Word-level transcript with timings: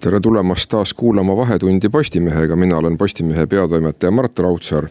tere 0.00 0.20
tulemast 0.20 0.70
taas 0.70 0.94
kuulama 0.94 1.36
Vahetundi 1.36 1.88
Postimehega, 1.88 2.56
mina 2.56 2.76
olen 2.76 2.98
Postimehe 2.98 3.46
peatoimetaja 3.46 4.10
Mart 4.10 4.38
Raudsaar. 4.38 4.88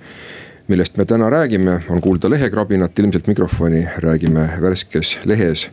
millest 0.68 0.98
me 0.98 1.06
täna 1.06 1.30
räägime, 1.30 1.82
on 1.90 2.02
kuulda 2.02 2.30
lehekrabinat 2.30 3.00
ilmselt 3.00 3.28
mikrofoni, 3.28 3.88
räägime 3.98 4.50
värskes 4.62 5.20
lehes 5.26 5.70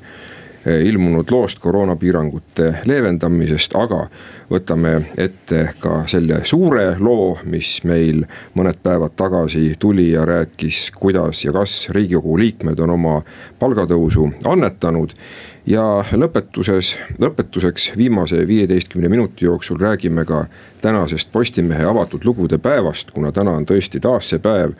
eh, 0.66 0.86
ilmunud 0.86 1.30
loost 1.30 1.58
koroonapiirangute 1.58 2.74
leevendamisest, 2.84 3.74
aga 3.74 4.06
võtame 4.50 5.00
ette 5.16 5.64
ka 5.80 6.04
selle 6.06 6.44
suure 6.44 6.94
loo, 6.98 7.38
mis 7.44 7.80
meil 7.84 8.22
mõned 8.54 8.78
päevad 8.82 9.16
tagasi 9.16 9.74
tuli 9.78 10.12
ja 10.12 10.24
rääkis, 10.24 10.92
kuidas 10.94 11.44
ja 11.44 11.52
kas 11.52 11.88
riigikogu 11.90 12.38
liikmed 12.38 12.78
on 12.78 12.90
oma 12.90 13.16
palgatõusu 13.58 14.30
annetanud 14.44 15.18
ja 15.66 16.04
lõpetuses, 16.12 16.94
lõpetuseks 17.20 17.92
viimase 17.96 18.46
viieteistkümne 18.46 19.08
minuti 19.08 19.44
jooksul 19.44 19.80
räägime 19.80 20.24
ka 20.24 20.46
tänasest 20.80 21.32
Postimehe 21.32 21.84
avatud 21.84 22.24
lugude 22.24 22.58
päevast, 22.58 23.10
kuna 23.10 23.32
täna 23.32 23.56
on 23.56 23.66
tõesti 23.66 24.00
taas 24.00 24.28
see 24.28 24.38
päev 24.38 24.76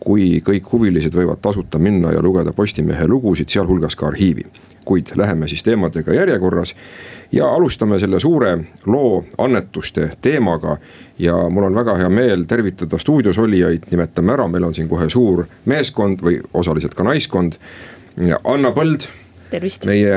kui 0.00 0.40
kõik 0.44 0.68
huvilised 0.72 1.14
võivad 1.16 1.40
tasuta 1.42 1.78
minna 1.80 2.12
ja 2.12 2.22
lugeda 2.22 2.52
Postimehe 2.52 3.08
lugusid, 3.08 3.48
sealhulgas 3.48 3.96
ka 3.96 4.08
arhiivi. 4.12 4.46
kuid 4.86 5.08
läheme 5.16 5.48
siis 5.48 5.62
teemadega 5.66 6.14
järjekorras 6.14 6.74
ja 7.32 7.48
alustame 7.48 7.98
selle 7.98 8.20
suure 8.20 8.58
loo 8.86 9.24
annetuste 9.38 10.10
teemaga. 10.20 10.76
ja 11.18 11.34
mul 11.50 11.64
on 11.64 11.74
väga 11.74 11.96
hea 11.96 12.08
meel 12.08 12.44
tervitada 12.44 12.98
stuudios 12.98 13.38
olijaid, 13.38 13.82
nimetame 13.90 14.32
ära, 14.32 14.48
meil 14.48 14.64
on 14.64 14.74
siin 14.74 14.88
kohe 14.88 15.10
suur 15.10 15.46
meeskond 15.64 16.22
või 16.22 16.40
osaliselt 16.54 16.94
ka 16.94 17.02
naiskond. 17.02 17.52
Anna 18.44 18.70
Põld 18.70 19.08
tervist. 19.50 19.84
meie 19.84 20.14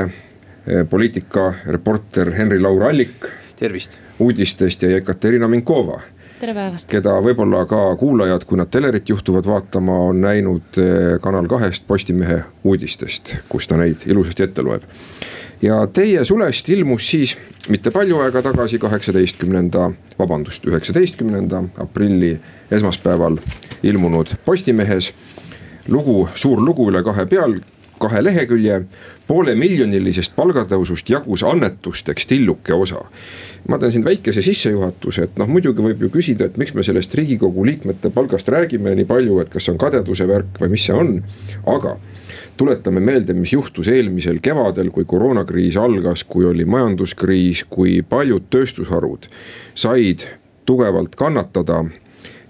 eh, 0.66 0.86
poliitikareporter 0.90 2.32
Henri-Laur 2.34 2.82
Allik. 2.82 3.26
tervist. 3.56 3.98
uudistest 4.18 4.82
ja 4.82 4.90
Jekaterina 4.90 5.48
Minkova. 5.48 6.00
tere 6.40 6.54
päevast. 6.54 6.88
keda 6.88 7.14
võib-olla 7.22 7.64
ka 7.66 7.96
kuulajad, 7.96 8.44
kui 8.44 8.58
nad 8.58 8.70
telerit 8.70 9.08
juhtuvad 9.08 9.46
vaatama, 9.46 9.98
on 10.10 10.20
näinud 10.20 10.78
eh, 10.78 11.18
Kanal 11.20 11.48
kahest 11.48 11.86
Postimehe 11.86 12.42
uudistest, 12.64 13.36
kus 13.48 13.68
ta 13.68 13.76
neid 13.76 14.06
ilusasti 14.06 14.42
ette 14.42 14.62
loeb. 14.62 14.82
ja 15.62 15.86
teie 15.86 16.24
sulest 16.24 16.68
ilmus 16.68 17.10
siis 17.10 17.36
mitte 17.68 17.90
palju 17.90 18.20
aega 18.24 18.42
tagasi, 18.42 18.78
kaheksateistkümnenda, 18.78 19.90
vabandust, 20.18 20.64
üheksateistkümnenda 20.66 21.64
aprilli 21.78 22.38
esmaspäeval 22.70 23.36
ilmunud 23.82 24.34
Postimehes 24.44 25.12
lugu, 25.88 26.28
suur 26.34 26.60
lugu 26.60 26.90
üle 26.90 27.02
kahe 27.02 27.26
peal, 27.26 27.60
kahe 28.00 28.22
lehekülje 28.24 28.80
poolemiljonilisest 29.28 30.34
palgatõusust 30.36 31.10
jagus 31.12 31.44
annetusteks 31.46 32.26
tilluke 32.26 32.74
osa. 32.74 33.04
ma 33.68 33.78
teen 33.78 33.92
siin 33.92 34.04
väikese 34.04 34.42
sissejuhatuse, 34.42 35.26
et 35.28 35.36
noh, 35.38 35.48
muidugi 35.48 35.84
võib 35.84 36.00
ju 36.02 36.08
küsida, 36.10 36.48
et 36.48 36.56
miks 36.56 36.72
me 36.74 36.82
sellest 36.82 37.14
riigikogu 37.14 37.64
liikmete 37.68 38.10
palgast 38.10 38.48
räägime 38.48 38.94
nii 38.96 39.04
palju, 39.04 39.40
et 39.42 39.52
kas 39.52 39.68
see 39.68 39.74
on 39.74 39.80
kadeduse 39.82 40.26
värk 40.28 40.62
või 40.62 40.72
mis 40.72 40.86
see 40.88 40.96
on, 40.96 41.18
aga 41.68 41.98
tuletame 42.56 43.00
meelde, 43.04 43.36
mis 43.36 43.52
juhtus 43.52 43.88
eelmisel 43.88 44.40
kevadel, 44.42 44.90
kui 44.94 45.04
koroonakriis 45.08 45.76
algas, 45.80 46.24
kui 46.24 46.44
oli 46.48 46.64
majanduskriis, 46.64 47.64
kui 47.68 48.00
paljud 48.02 48.48
tööstusharud 48.52 49.28
said 49.74 50.26
tugevalt 50.68 51.16
kannatada 51.20 51.84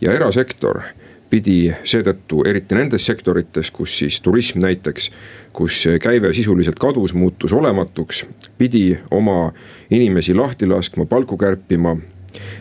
ja 0.01 0.15
erasektor 0.15 0.83
pidi 1.31 1.71
seetõttu, 1.87 2.43
eriti 2.49 2.75
nendes 2.75 3.07
sektorites, 3.07 3.71
kus 3.75 3.95
siis 4.03 4.19
turism 4.25 4.61
näiteks, 4.65 5.11
kus 5.57 5.85
käive 6.03 6.33
sisuliselt 6.35 6.79
kadus, 6.83 7.15
muutus 7.15 7.53
olematuks, 7.55 8.25
pidi 8.59 8.99
oma 9.15 9.53
inimesi 9.91 10.35
lahti 10.35 10.69
laskma, 10.71 11.07
palku 11.07 11.39
kärpima. 11.39 11.97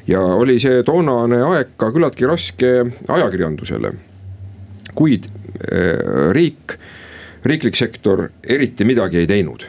ja 0.08 0.22
oli 0.22 0.60
see 0.60 0.84
toonane 0.84 1.42
aeg 1.46 1.76
ka 1.78 1.92
küllaltki 1.92 2.26
raske 2.26 2.70
ajakirjandusele. 3.08 3.92
kuid 4.96 5.26
eh, 5.72 6.32
riik, 6.32 6.78
riiklik 7.46 7.76
sektor 7.76 8.30
eriti 8.44 8.86
midagi 8.86 9.18
ei 9.18 9.28
teinud. 9.28 9.64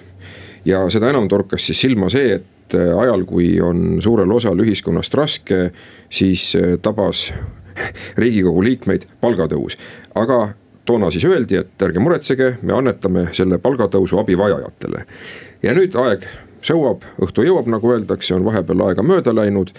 ja 0.65 0.91
seda 0.91 1.09
enam 1.11 1.29
torkas 1.29 1.67
siis 1.67 1.81
silma 1.81 2.11
see, 2.11 2.35
et 2.35 2.75
ajal, 2.75 3.25
kui 3.25 3.61
on 3.61 4.03
suurel 4.03 4.31
osal 4.33 4.61
ühiskonnast 4.61 5.15
raske, 5.15 5.71
siis 6.11 6.55
eh, 6.55 6.77
tabas 6.83 7.33
riigikogu 8.17 8.65
liikmeid 8.65 9.07
palgatõus. 9.21 9.77
aga 10.15 10.49
toona 10.85 11.11
siis 11.11 11.25
öeldi, 11.25 11.57
et 11.57 11.83
ärge 11.83 12.03
muretsege, 12.03 12.55
me 12.63 12.75
annetame 12.75 13.29
selle 13.33 13.59
palgatõusu 13.59 14.19
abivajajatele. 14.19 15.05
ja 15.63 15.75
nüüd 15.75 15.97
aeg 15.97 16.27
sõuab, 16.67 17.05
õhtu 17.23 17.45
jõuab, 17.47 17.69
nagu 17.73 17.93
öeldakse, 17.93 18.35
on 18.35 18.45
vahepeal 18.45 18.87
aega 18.89 19.03
mööda 19.03 19.35
läinud. 19.35 19.73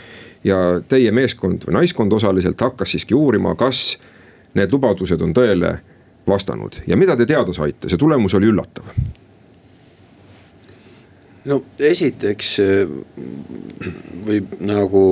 ja 0.43 0.81
teie 0.87 1.11
meeskond 1.11 1.67
või 1.67 1.81
naiskond 1.81 2.13
osaliselt 2.13 2.61
hakkas 2.61 2.95
siiski 2.95 3.13
uurima, 3.13 3.55
kas 3.55 3.97
need 4.53 4.71
lubadused 4.73 5.21
on 5.21 5.33
tõele 5.33 5.79
vastanud 6.27 6.81
ja 6.87 6.97
mida 6.97 7.15
te 7.17 7.25
teada 7.25 7.53
saite, 7.53 7.89
see 7.89 7.97
tulemus 7.97 8.33
oli 8.33 8.49
üllatav 8.49 8.89
no 11.49 11.61
esiteks 11.79 12.55
võib 14.27 14.57
nagu 14.61 15.03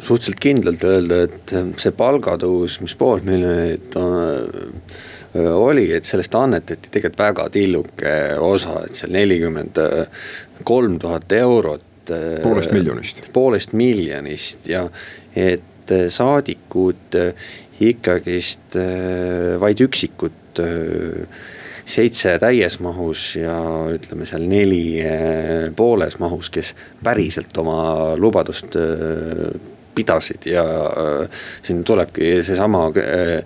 suhteliselt 0.00 0.40
kindlalt 0.42 0.84
öelda, 0.84 1.22
et 1.28 1.54
see 1.80 1.92
palgatõus, 1.96 2.80
mis 2.84 2.96
pool 2.98 3.22
miljonit 3.26 3.96
äh, 4.00 5.52
oli, 5.54 5.86
et 5.94 6.08
sellest 6.08 6.34
annetati 6.34 6.90
tegelikult 6.90 7.22
väga 7.22 7.46
tilluke 7.54 8.14
osa, 8.42 8.80
et 8.86 8.98
seal 8.98 9.14
nelikümmend 9.14 9.78
kolm 10.66 10.98
tuhat 11.02 11.32
eurot. 11.38 11.86
Poolest 12.42 12.72
miljonist. 12.74 13.20
poolest 13.32 13.72
miljonist 13.76 14.64
ja 14.66 14.80
et 15.38 15.92
saadikud 16.10 17.14
ikkagist 17.86 18.74
vaid 19.62 19.82
üksikud 19.84 20.58
seitse 21.90 22.34
täies 22.42 22.80
mahus 22.82 23.36
ja 23.38 23.54
ütleme 23.94 24.26
seal 24.26 24.42
neli 24.50 25.04
pooles 25.76 26.18
mahus, 26.18 26.50
kes 26.50 26.74
päriselt 27.04 27.56
oma 27.62 28.16
lubadust 28.18 28.74
pidasid 29.94 30.46
ja 30.46 30.64
äh, 30.64 31.42
siin 31.62 31.84
tulebki 31.84 32.42
seesama 32.46 32.86
äh,, 32.96 33.36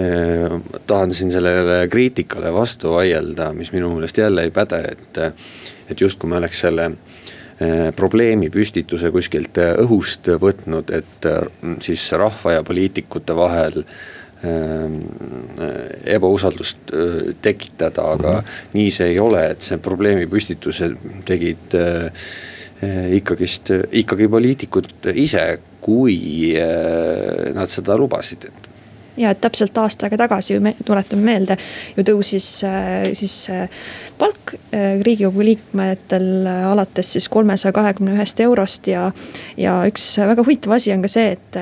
äh, 0.00 0.60
tahan 0.86 1.14
siin 1.14 1.30
sellele 1.30 1.88
kriitikale 1.88 2.52
vastu 2.54 2.94
vaielda, 2.96 3.52
mis 3.52 3.72
minu 3.72 3.92
meelest 3.94 4.18
jälle 4.18 4.48
ei 4.48 4.50
päde, 4.54 4.84
et. 4.92 5.18
et 5.90 6.00
justkui 6.00 6.30
me 6.30 6.36
oleks 6.38 6.60
selle 6.62 6.84
äh, 6.86 7.90
probleemi 7.96 8.50
püstituse 8.50 9.10
kuskilt 9.10 9.58
äh, 9.58 9.74
õhust 9.82 10.30
võtnud, 10.40 10.92
et 10.94 11.26
äh, 11.28 11.42
siis 11.82 12.04
rahva 12.12 12.58
ja 12.58 12.64
poliitikute 12.64 13.36
vahel 13.36 13.84
ebausaldust 16.08 16.92
tekitada, 17.44 18.06
aga 18.14 18.30
mm 18.30 18.38
-hmm. 18.38 18.70
nii 18.72 18.90
see 18.90 19.08
ei 19.12 19.18
ole, 19.20 19.42
et 19.50 19.60
see 19.60 19.76
probleemi 19.76 20.24
püstituse 20.26 20.88
tegid 21.28 21.76
ikkagist, 23.16 23.72
ikkagi 23.92 24.28
poliitikud 24.28 25.10
ise 25.14 25.44
kui 25.84 26.16
äh, 26.56 27.50
nad 27.56 27.72
seda 27.72 27.98
lubasid 28.00 28.48
ja 29.20 29.32
et 29.34 29.40
täpselt 29.42 29.76
aasta 29.78 30.06
aega 30.06 30.16
tagasi, 30.22 30.56
tuletame 30.86 31.24
meelde, 31.26 31.56
ju 31.96 32.04
tõusis 32.06 32.46
siis 33.18 33.34
palk 34.18 34.54
riigikogu 35.02 35.44
liikmetel 35.44 36.46
alates 36.48 37.16
siis 37.16 37.28
kolmesaja 37.28 37.74
kahekümne 37.76 38.14
ühest 38.16 38.40
eurost 38.40 38.88
ja. 38.88 39.10
ja 39.60 39.80
üks 39.90 40.12
väga 40.30 40.46
huvitav 40.46 40.78
asi 40.78 40.94
on 40.94 41.04
ka 41.04 41.10
see, 41.12 41.34
et 41.36 41.60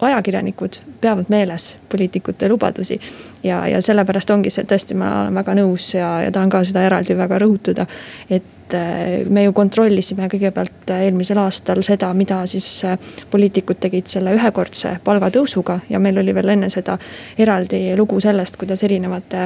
ajakirjanikud 0.00 0.80
peavad 1.00 1.24
meeles 1.28 1.78
poliitikute 1.88 2.48
lubadusi. 2.48 3.00
ja, 3.42 3.66
ja 3.68 3.82
sellepärast 3.82 4.30
ongi 4.30 4.50
see 4.50 4.66
tõesti, 4.68 4.94
ma 4.98 5.10
olen 5.22 5.40
väga 5.40 5.54
nõus 5.58 5.94
ja, 5.94 6.18
ja 6.26 6.32
tahan 6.34 6.52
ka 6.52 6.62
seda 6.64 6.84
eraldi 6.86 7.16
väga 7.16 7.38
rõhutada. 7.42 7.86
et 8.30 8.57
et 8.68 8.74
äh, 8.74 9.30
me 9.30 9.44
ju 9.44 9.52
kontrollisime 9.56 10.28
kõigepealt 10.28 10.90
äh, 10.92 11.06
eelmisel 11.06 11.38
aastal 11.40 11.80
seda, 11.84 12.10
mida 12.14 12.42
siis 12.46 12.66
äh, 12.84 12.98
poliitikud 13.30 13.80
tegid 13.80 14.10
selle 14.10 14.34
ühekordse 14.36 14.98
palgatõusuga 15.04 15.80
ja 15.88 15.98
meil 15.98 16.18
oli 16.20 16.34
veel 16.36 16.52
enne 16.54 16.68
seda 16.70 16.98
eraldi 17.38 17.96
lugu 17.96 18.20
sellest, 18.20 18.58
kuidas 18.60 18.84
erinevad 18.84 19.36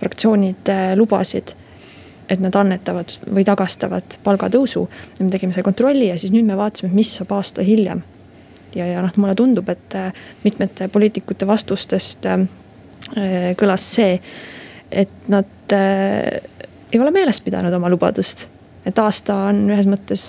fraktsioonid 0.00 0.72
lubasid 1.00 1.54
et 2.30 2.40
nad 2.40 2.54
annetavad 2.54 3.10
või 3.26 3.42
tagastavad 3.44 4.20
palgatõusu. 4.24 4.86
me 5.18 5.30
tegime 5.30 5.52
selle 5.52 5.66
kontrolli 5.66 6.08
ja 6.08 6.18
siis 6.18 6.32
nüüd 6.32 6.46
me 6.46 6.56
vaatasime, 6.56 6.92
mis 6.94 7.16
saab 7.16 7.32
aasta 7.32 7.62
hiljem. 7.62 8.02
ja, 8.74 8.86
ja 8.86 9.02
noh, 9.02 9.16
mulle 9.16 9.34
tundub, 9.34 9.68
et 9.68 9.96
mitmete 10.44 10.88
poliitikute 10.88 11.46
vastustest 11.46 12.28
kõlas 13.58 13.86
see, 13.96 14.20
et 14.90 15.28
nad 15.28 15.48
ei 16.92 17.00
ole 17.00 17.10
meeles 17.10 17.40
pidanud 17.40 17.74
oma 17.74 17.90
lubadust. 17.90 18.48
et 18.86 18.98
aasta 18.98 19.36
on 19.50 19.68
ühes 19.70 19.86
mõttes 19.86 20.26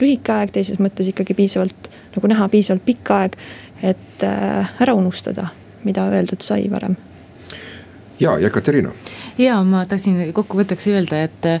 lühike 0.00 0.32
aeg, 0.32 0.52
teises 0.54 0.78
mõttes 0.80 1.10
ikkagi 1.10 1.34
piisavalt 1.34 1.90
nagu 2.14 2.30
näha, 2.30 2.48
piisavalt 2.48 2.84
pikk 2.84 3.10
aeg, 3.10 3.36
et 3.82 4.24
ära 4.24 4.94
unustada, 4.94 5.48
mida 5.84 6.06
öeldud 6.08 6.40
sai 6.44 6.68
varem 6.70 6.96
ja 8.20 8.38
Jekaterina. 8.38 8.92
ja 9.38 9.62
ma 9.64 9.84
tahtsin 9.88 10.32
kokkuvõtteks 10.36 10.88
öelda, 10.92 11.22
et 11.24 11.46
äh, 11.48 11.60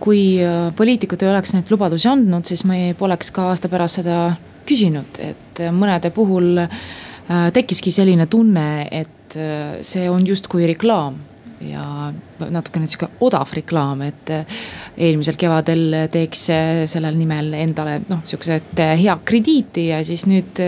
kui 0.00 0.38
äh, 0.42 0.70
poliitikud 0.76 1.22
ei 1.22 1.30
oleks 1.30 1.54
neid 1.56 1.70
lubadusi 1.70 2.08
andnud, 2.08 2.46
siis 2.46 2.64
me 2.64 2.94
poleks 2.98 3.32
ka 3.34 3.48
aasta 3.50 3.68
pärast 3.68 4.00
seda 4.00 4.20
küsinud, 4.68 5.18
et 5.18 5.62
mõnede 5.74 6.12
puhul 6.14 6.62
äh, 6.62 6.70
tekkiski 7.54 7.92
selline 7.94 8.28
tunne, 8.30 8.86
et 8.90 9.36
äh, 9.36 9.80
see 9.82 10.06
on 10.10 10.26
justkui 10.26 10.68
reklaam 10.70 11.18
ja 11.60 12.12
natukene 12.50 12.88
sihuke 12.88 13.10
odav 13.26 13.52
reklaam, 13.56 14.04
et 14.06 14.32
äh, 14.34 14.60
eelmisel 14.96 15.38
kevadel 15.40 15.96
teeks 16.12 16.46
sellel 16.90 17.18
nimel 17.18 17.52
endale 17.58 18.00
noh, 18.08 18.22
sihukesed 18.24 18.80
äh, 18.80 18.94
hea 19.00 19.18
krediiti 19.24 19.90
ja 19.90 20.00
siis 20.06 20.26
nüüd 20.30 20.62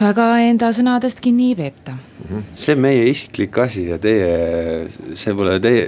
väga 0.00 0.30
enda 0.48 0.70
sõnadest 0.74 1.20
kinni 1.24 1.50
ei 1.52 1.58
peeta. 1.58 1.96
see 2.54 2.74
on 2.76 2.82
meie 2.84 3.06
isiklik 3.10 3.56
asi 3.58 3.88
ja 3.90 3.98
teie, 4.00 4.88
see 5.18 5.34
pole 5.36 5.56
teie, 5.62 5.86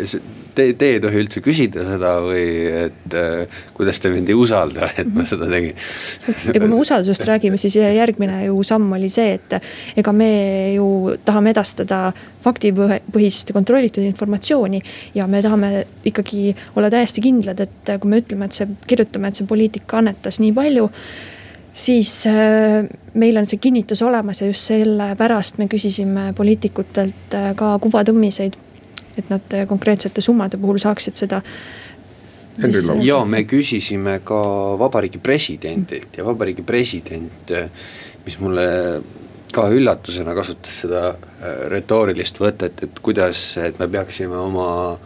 te, 0.57 0.67
te 0.79 0.89
ei 0.95 1.01
tohi 1.03 1.21
üldse 1.23 1.43
küsida 1.45 1.85
seda 1.87 2.13
või 2.25 2.45
et 2.83 3.17
äh, 3.19 3.61
kuidas 3.77 4.01
te 4.03 4.11
mind 4.13 4.29
ei 4.33 4.37
usalda, 4.37 4.91
et 5.01 5.09
ma 5.15 5.25
seda 5.29 5.49
tegin. 5.51 5.79
ja 6.27 6.57
kui 6.59 6.69
me 6.69 6.81
usaldusest 6.83 7.27
räägime, 7.29 7.61
siis 7.61 7.77
järgmine 7.81 8.43
ju 8.47 8.61
samm 8.67 8.93
oli 8.99 9.11
see, 9.13 9.39
et 9.39 9.57
ega 10.03 10.15
me 10.17 10.31
ju 10.77 10.89
tahame 11.25 11.55
edastada 11.55 12.05
faktipõhist 12.45 13.53
kontrollitud 13.55 14.05
informatsiooni. 14.05 14.83
ja 15.15 15.29
me 15.31 15.43
tahame 15.45 15.87
ikkagi 16.09 16.51
olla 16.77 16.91
täiesti 16.93 17.25
kindlad, 17.25 17.61
et 17.65 17.95
kui 18.01 18.11
me 18.11 18.21
ütleme, 18.25 18.49
et 18.49 18.61
see, 18.61 18.69
kirjutame, 18.89 19.31
et 19.31 19.41
see 19.41 19.49
poliitik 19.49 20.01
annetas 20.01 20.43
nii 20.43 20.53
palju 20.57 20.91
siis 21.75 22.27
äh, 22.27 22.89
meil 23.15 23.37
on 23.37 23.47
see 23.49 23.61
kinnitus 23.61 24.03
olemas 24.03 24.43
ja 24.43 24.49
just 24.51 24.69
sellepärast 24.69 25.59
me 25.59 25.69
küsisime 25.73 26.33
poliitikutelt 26.37 27.37
äh, 27.37 27.53
ka 27.57 27.77
kuvatõmmiseid. 27.83 28.59
et 29.17 29.29
nad 29.31 29.55
äh, 29.55 29.67
konkreetsete 29.69 30.21
summade 30.21 30.57
puhul 30.57 30.79
saaksid 30.79 31.17
seda. 31.17 31.43
ja 33.03 33.25
me 33.25 33.45
küsisime 33.45 34.21
ka 34.25 34.43
vabariigi 34.79 35.19
presidendilt 35.19 36.17
ja 36.17 36.25
vabariigi 36.25 36.63
president, 36.63 37.53
mis 38.25 38.39
mulle 38.39 39.03
ka 39.53 39.69
üllatusena 39.69 40.35
kasutas 40.35 40.81
seda 40.85 41.15
retoorilist 41.69 42.41
võtet, 42.41 42.85
et 42.85 43.01
kuidas, 43.05 43.57
et 43.57 43.79
me 43.79 43.89
peaksime 43.89 44.37
oma 44.37 44.99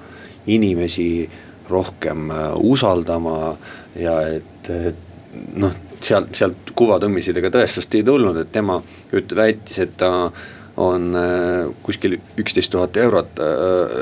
inimesi 0.47 1.29
rohkem 1.71 2.31
usaldama 2.63 3.57
ja 3.99 4.21
et, 4.31 4.71
et 4.71 5.55
noh 5.59 5.86
sealt, 6.05 6.35
sealt 6.37 6.73
kuvatõmmisidega 6.77 7.51
tõestust 7.55 7.95
ei 7.97 8.05
tulnud, 8.07 8.37
et 8.41 8.53
tema 8.53 8.81
üt-, 9.17 9.35
väitis, 9.37 9.79
et 9.83 9.97
ta 10.01 10.11
on 10.77 11.15
äh, 11.17 11.69
kuskil 11.83 12.19
üksteist 12.37 12.73
tuhat 12.73 12.97
eurot 13.01 13.41
äh, 13.41 13.95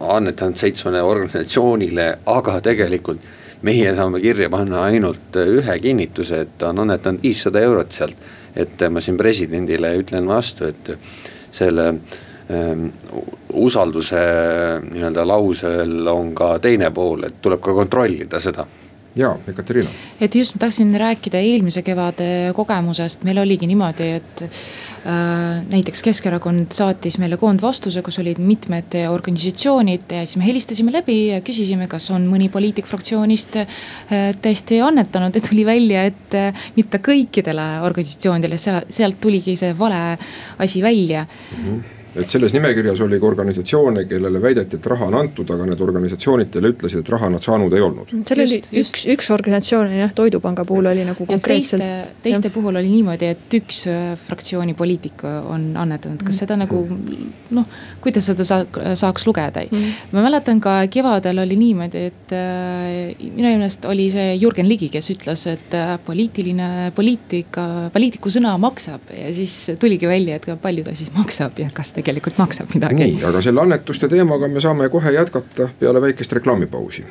annetanud 0.00 0.56
seitsmele 0.56 1.02
organisatsioonile, 1.02 2.08
aga 2.26 2.60
tegelikult 2.64 3.26
meie 3.66 3.92
saame 3.96 4.20
kirja 4.22 4.48
panna 4.50 4.84
ainult 4.86 5.36
ühe 5.42 5.78
kinnituse, 5.82 6.44
et 6.44 6.56
ta 6.60 6.70
on 6.70 6.84
annetanud 6.84 7.22
viissada 7.22 7.62
eurot 7.66 7.92
sealt. 7.92 8.16
et 8.58 8.80
ma 8.90 9.00
siin 9.00 9.16
presidendile 9.16 9.92
ütlen 10.00 10.26
vastu, 10.26 10.66
et 10.66 10.88
selle 11.54 11.84
ähm, 12.50 12.88
usalduse 13.54 14.22
nii-öelda 14.88 15.26
lausel 15.28 16.08
on 16.10 16.32
ka 16.34 16.56
teine 16.58 16.90
pool, 16.90 17.22
et 17.28 17.36
tuleb 17.42 17.60
ka 17.62 17.74
kontrollida 17.76 18.40
seda 18.40 18.66
ja 19.16 19.30
Ekaterina. 19.48 19.90
et 20.20 20.34
just 20.34 20.54
ma 20.54 20.64
tahtsin 20.66 20.92
rääkida 21.00 21.40
eelmise 21.40 21.82
kevade 21.82 22.52
kogemusest, 22.56 23.24
meil 23.26 23.40
oligi 23.42 23.66
niimoodi, 23.70 24.08
et 24.18 24.42
äh, 24.44 25.64
näiteks 25.70 26.02
Keskerakond 26.06 26.72
saatis 26.76 27.18
meile 27.22 27.38
koondvastuse, 27.40 28.02
kus 28.06 28.20
olid 28.22 28.40
mitmed 28.42 28.98
organisatsioonid 29.08 30.16
ja 30.18 30.24
siis 30.26 30.38
me 30.40 30.46
helistasime 30.46 30.94
läbi 30.94 31.18
ja 31.32 31.42
küsisime, 31.44 31.88
kas 31.90 32.10
on 32.14 32.28
mõni 32.30 32.50
poliitik 32.52 32.88
fraktsioonist 32.90 33.60
äh, 33.62 33.76
tõesti 34.42 34.82
annetanud 34.84 35.34
ja 35.34 35.44
tuli 35.44 35.66
välja, 35.68 36.06
et 36.12 36.38
äh, 36.38 36.66
mitte 36.76 37.02
kõikidele 37.02 37.68
organisatsioonidele, 37.88 38.58
sealt 38.60 39.20
tuligi 39.22 39.56
see 39.58 39.76
vale 39.78 40.02
asi 40.58 40.82
välja 40.82 41.26
mm. 41.26 41.62
-hmm 41.64 41.97
et 42.18 42.30
selles 42.32 42.54
nimekirjas 42.56 43.00
oli 43.04 43.20
ka 43.20 43.26
organisatsioone, 43.28 44.04
kellele 44.10 44.42
väideti, 44.42 44.78
et 44.78 44.86
raha 44.90 45.08
on 45.10 45.18
antud, 45.20 45.50
aga 45.54 45.66
need 45.68 45.82
organisatsioonid 45.84 46.50
teile 46.54 46.72
ütlesid, 46.74 47.02
et 47.04 47.12
raha 47.14 47.30
nad 47.32 47.44
saanud 47.44 47.74
ei 47.76 47.84
olnud. 47.84 48.12
seal 48.28 48.42
oli 48.44 48.60
üks, 48.82 49.04
üks 49.14 49.30
organisatsioon 49.34 49.88
oli 49.88 50.00
jah, 50.02 50.14
Toidupanga 50.18 50.64
puhul 50.68 50.90
oli 50.90 51.04
nagu 51.06 51.26
konkreetselt. 51.28 51.82
teiste, 51.82 52.22
teiste 52.24 52.52
puhul 52.54 52.80
oli 52.80 52.90
niimoodi, 52.92 53.32
et 53.34 53.58
üks 53.60 53.84
äh, 53.90 54.12
fraktsiooni 54.28 54.74
poliitik 54.78 55.24
on 55.24 55.70
annetanud, 55.78 56.22
kas 56.26 56.42
seda 56.44 56.58
nagu 56.58 56.82
noh, 57.54 57.68
kuidas 58.04 58.28
seda 58.30 58.46
saak, 58.46 58.80
saaks 58.98 59.26
lugeda? 59.28 59.64
Mm.. 59.68 59.94
ma 60.12 60.24
mäletan 60.26 60.62
ka 60.64 60.80
kevadel 60.92 61.42
oli 61.44 61.58
niimoodi, 61.60 62.04
et 62.12 62.34
äh, 62.36 63.14
minu 63.22 63.48
meelest 63.48 63.86
oli 63.88 64.08
see 64.12 64.34
Jürgen 64.38 64.68
Ligi, 64.70 64.90
kes 64.92 65.12
ütles, 65.14 65.44
et 65.50 65.76
äh, 65.76 65.96
poliitiline, 66.06 66.90
poliitika, 66.96 67.66
poliitiku 67.94 68.32
sõna 68.32 68.54
maksab. 68.60 69.12
Ja 69.14 69.30
siis 69.34 69.54
tuligi 69.80 70.08
välja, 70.10 70.38
et 70.38 70.48
palju 70.62 70.84
ta 70.86 70.94
siis 70.98 71.12
maksab 71.16 71.58
ja 71.62 71.70
kas 71.74 71.92
tegelikult 72.08 72.38
maksab 72.40 72.72
midagi. 72.74 73.02
nii, 73.04 73.24
aga 73.28 73.42
selle 73.44 73.64
annetuste 73.64 74.08
teemaga 74.08 74.48
me 74.48 74.64
saame 74.64 74.88
kohe 74.88 75.12
jätkata 75.12 75.68
peale 75.80 76.00
väikest 76.00 76.32
reklaamipausi. 76.40 77.04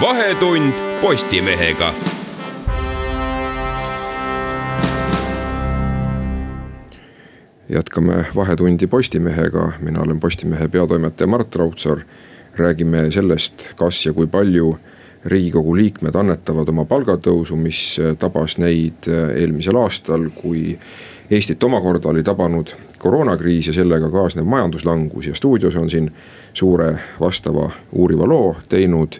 vahetund 0.00 0.72
Postimehega 1.00 1.92
jätkame 7.68 8.24
Vahetundi 8.36 8.86
Postimehega, 8.86 9.72
mina 9.80 10.00
olen 10.00 10.20
Postimehe 10.20 10.68
peatoimetaja 10.68 11.26
Mart 11.26 11.56
Raudsaar. 11.56 12.00
räägime 12.56 13.10
sellest, 13.12 13.74
kas 13.76 14.06
ja 14.06 14.12
kui 14.12 14.26
palju 14.26 14.78
riigikogu 15.24 15.76
liikmed 15.76 16.14
annetavad 16.14 16.68
oma 16.68 16.84
palgatõusu, 16.88 17.56
mis 17.58 17.82
äh, 18.00 18.14
tabas 18.18 18.58
neid 18.58 19.08
äh, 19.10 19.34
eelmisel 19.42 19.78
aastal, 19.80 20.30
kui 20.34 20.78
Eestit 21.28 21.60
omakorda 21.62 22.08
oli 22.08 22.22
tabanud 22.24 22.70
koroonakriis 22.98 23.66
ja 23.68 23.74
sellega 23.76 24.08
kaasnev 24.08 24.46
majanduslangus 24.48 25.26
ja 25.28 25.34
stuudios 25.36 25.76
on 25.76 25.90
siin 25.90 26.06
suure 26.56 26.94
vastava 27.20 27.66
uuriva 27.92 28.24
loo 28.24 28.54
teinud 28.68 29.18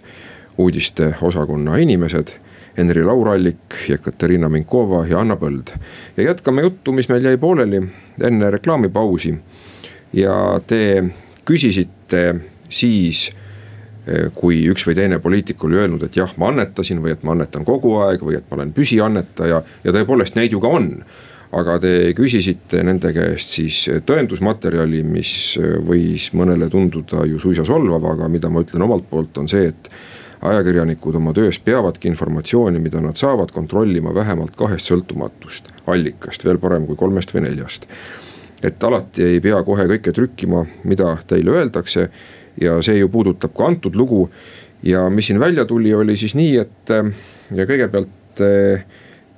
uudiste 0.59 1.15
osakonna 1.23 1.77
inimesed. 1.77 2.33
Henri 2.79 3.05
Laurallik, 3.05 3.75
Jekaterina 3.89 4.49
Minkova 4.49 5.07
ja 5.07 5.21
Anna 5.21 5.37
Põld. 5.37 5.75
ja 6.17 6.23
jätkame 6.23 6.63
juttu, 6.63 6.93
mis 6.93 7.09
meil 7.09 7.25
jäi 7.25 7.37
pooleli 7.37 7.83
enne 8.23 8.51
reklaamipausi. 8.51 9.35
ja 10.13 10.61
te 10.67 11.05
küsisite 11.45 12.35
siis 12.69 13.31
kui 14.35 14.61
üks 14.71 14.87
või 14.89 14.97
teine 14.99 15.19
poliitik 15.23 15.65
oli 15.65 15.81
öelnud, 15.81 16.05
et 16.07 16.17
jah, 16.17 16.31
ma 16.41 16.53
annetasin 16.53 17.03
või 17.05 17.15
et 17.17 17.25
ma 17.27 17.35
annetan 17.35 17.67
kogu 17.69 17.97
aeg 18.05 18.23
või 18.25 18.39
et 18.39 18.47
ma 18.51 18.61
olen 18.61 18.75
püsiannetaja 18.77 19.63
ja 19.85 19.97
tõepoolest 19.97 20.39
neid 20.39 20.55
ju 20.55 20.63
ka 20.63 20.71
on 20.81 20.93
aga 21.57 21.79
te 21.81 21.93
küsisite 22.17 22.83
nende 22.85 23.13
käest 23.17 23.55
siis 23.57 23.81
tõendusmaterjali, 24.09 25.01
mis 25.07 25.33
võis 25.87 26.29
mõnele 26.37 26.69
tunduda 26.73 27.25
ju 27.29 27.41
suisa 27.41 27.65
solvav, 27.65 28.05
aga 28.13 28.29
mida 28.29 28.51
ma 28.53 28.63
ütlen 28.65 28.85
omalt 28.85 29.09
poolt, 29.09 29.39
on 29.41 29.49
see, 29.49 29.71
et 29.73 29.91
ajakirjanikud 30.45 31.17
oma 31.19 31.33
töös 31.35 31.59
peavadki 31.59 32.09
informatsiooni, 32.13 32.79
mida 32.79 33.01
nad 33.03 33.19
saavad, 33.19 33.51
kontrollima 33.55 34.15
vähemalt 34.15 34.55
kahest 34.57 34.91
sõltumatust 34.91 35.73
allikast, 35.87 36.45
veel 36.45 36.61
parem 36.63 36.87
kui 36.87 36.97
kolmest 36.97 37.35
või 37.35 37.49
neljast. 37.49 37.89
et 38.63 38.85
alati 38.85 39.23
ei 39.23 39.41
pea 39.41 39.63
kohe 39.63 39.85
kõike 39.87 40.13
trükkima, 40.13 40.65
mida 40.85 41.17
teile 41.27 41.53
öeldakse 41.55 42.09
ja 42.61 42.79
see 42.83 42.99
ju 42.99 43.11
puudutab 43.13 43.55
ka 43.57 43.67
antud 43.67 43.97
lugu. 43.97 44.29
ja 44.83 45.09
mis 45.11 45.27
siin 45.27 45.41
välja 45.41 45.65
tuli, 45.65 45.95
oli 45.95 46.17
siis 46.17 46.35
nii, 46.39 46.57
et 46.57 46.91
ja 47.55 47.65
kõigepealt 47.67 48.43
eh, 48.47 48.85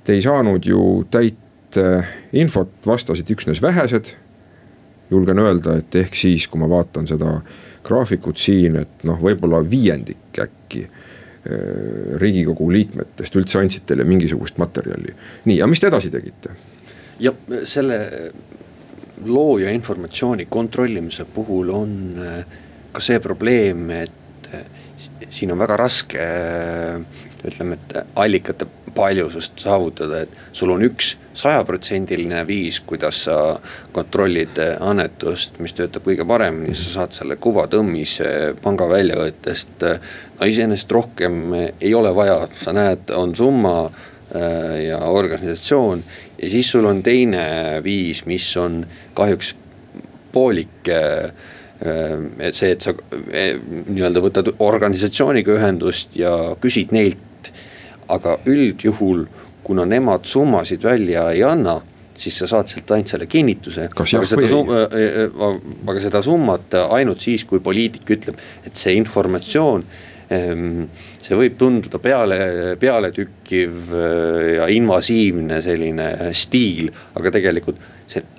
te 0.03 0.13
ei 0.13 0.21
saanud 0.21 0.65
ju 0.65 1.03
täit 1.09 1.77
eh, 1.81 2.11
infot, 2.37 2.73
vastasid 2.85 3.29
üksnes 3.29 3.61
vähesed. 3.61 4.13
julgen 5.11 5.39
öelda, 5.39 5.75
et 5.77 5.95
ehk 5.95 6.15
siis, 6.15 6.47
kui 6.47 6.61
ma 6.61 6.69
vaatan 6.69 7.07
seda 7.07 7.41
graafikut 7.83 8.37
siin, 8.37 8.77
et 8.79 9.03
noh, 9.03 9.17
võib-olla 9.19 9.59
viiendik 9.69 10.39
äkki 10.39 10.87
riigikogu 12.21 12.67
liikmetest 12.69 13.35
üldse 13.35 13.57
andsid 13.57 13.87
teile 13.89 14.03
mingisugust 14.05 14.59
materjali. 14.61 15.15
nii, 15.49 15.57
aga 15.57 15.67
mis 15.67 15.81
te 15.81 15.89
edasi 15.89 16.11
tegite? 16.13 16.53
ja 17.19 17.33
selle 17.65 17.97
loo 19.25 19.57
ja 19.57 19.71
informatsiooni 19.71 20.45
kontrollimise 20.49 21.25
puhul 21.25 21.69
on 21.69 21.95
äh, 22.21 22.45
ka 22.91 23.01
see 23.03 23.19
probleem, 23.23 23.89
et 23.95 24.49
siin 25.31 25.51
on 25.53 25.59
väga 25.61 25.77
raske 25.79 26.25
ütleme, 27.47 27.77
et 27.77 27.95
allikate 28.19 28.67
paljusust 28.95 29.63
saavutada, 29.63 30.25
et 30.25 30.55
sul 30.57 30.73
on 30.73 30.83
üks 30.85 31.15
sajaprotsendiline 31.37 32.41
viis, 32.47 32.81
kuidas 32.85 33.23
sa 33.25 33.37
kontrollid 33.95 34.59
annetust, 34.83 35.57
mis 35.63 35.73
töötab 35.77 36.05
kõige 36.05 36.25
paremini, 36.27 36.75
sa 36.75 36.97
saad 36.97 37.15
selle 37.15 37.37
kuvatõmmise 37.41 38.57
panga 38.63 38.87
väljavõttest. 38.91 39.85
no 40.39 40.49
iseenesest 40.49 40.91
rohkem 40.91 41.55
ei 41.79 41.93
ole 41.95 42.11
vaja, 42.15 42.43
sa 42.53 42.75
näed, 42.75 43.13
on 43.15 43.35
summa 43.35 43.75
äh, 43.87 44.83
ja 44.89 44.99
organisatsioon 44.99 46.03
ja 46.41 46.49
siis 46.49 46.71
sul 46.71 46.85
on 46.85 47.03
teine 47.03 47.79
viis, 47.83 48.25
mis 48.25 48.45
on 48.57 48.83
kahjuks 49.13 49.55
poolik 50.31 50.89
äh, 50.89 51.31
et 51.81 52.57
see, 52.57 52.75
et 52.75 52.83
sa 52.83 52.93
äh, 52.93 53.55
nii-öelda 53.89 54.21
võtad 54.21 54.51
organisatsiooniga 54.61 55.55
ühendust 55.55 56.13
ja 56.17 56.53
küsid 56.61 56.91
neilt 56.93 57.49
aga 58.11 58.37
üldjuhul, 58.49 59.25
kuna 59.65 59.87
nemad 59.89 60.27
summasid 60.29 60.83
välja 60.85 61.29
ei 61.33 61.41
anna 61.47 61.79
siis 62.21 62.37
sa 62.37 62.45
saad 62.49 62.69
sealt 62.69 62.91
ainult 62.93 63.09
selle 63.09 63.25
kinnituse. 63.25 63.87
aga 63.89 64.05
seda 64.05 64.49
summa, 64.51 64.81
äh, 64.83 65.05
äh, 65.23 65.55
aga 65.89 66.03
seda 66.03 66.21
summat 66.21 66.77
ainult 66.83 67.23
siis, 67.23 67.47
kui 67.49 67.63
poliitik 67.63 68.13
ütleb, 68.13 68.37
et 68.65 68.77
see 68.77 68.93
informatsioon. 68.99 69.85
Ähm, 70.31 70.83
see 71.19 71.35
võib 71.35 71.57
tunduda 71.59 71.99
peale, 71.99 72.37
pealetükkiv 72.79 73.89
ja 74.55 74.69
invasiivne 74.71 75.57
selline 75.65 76.05
stiil, 76.37 76.87
aga 77.19 77.33
tegelikult 77.35 77.81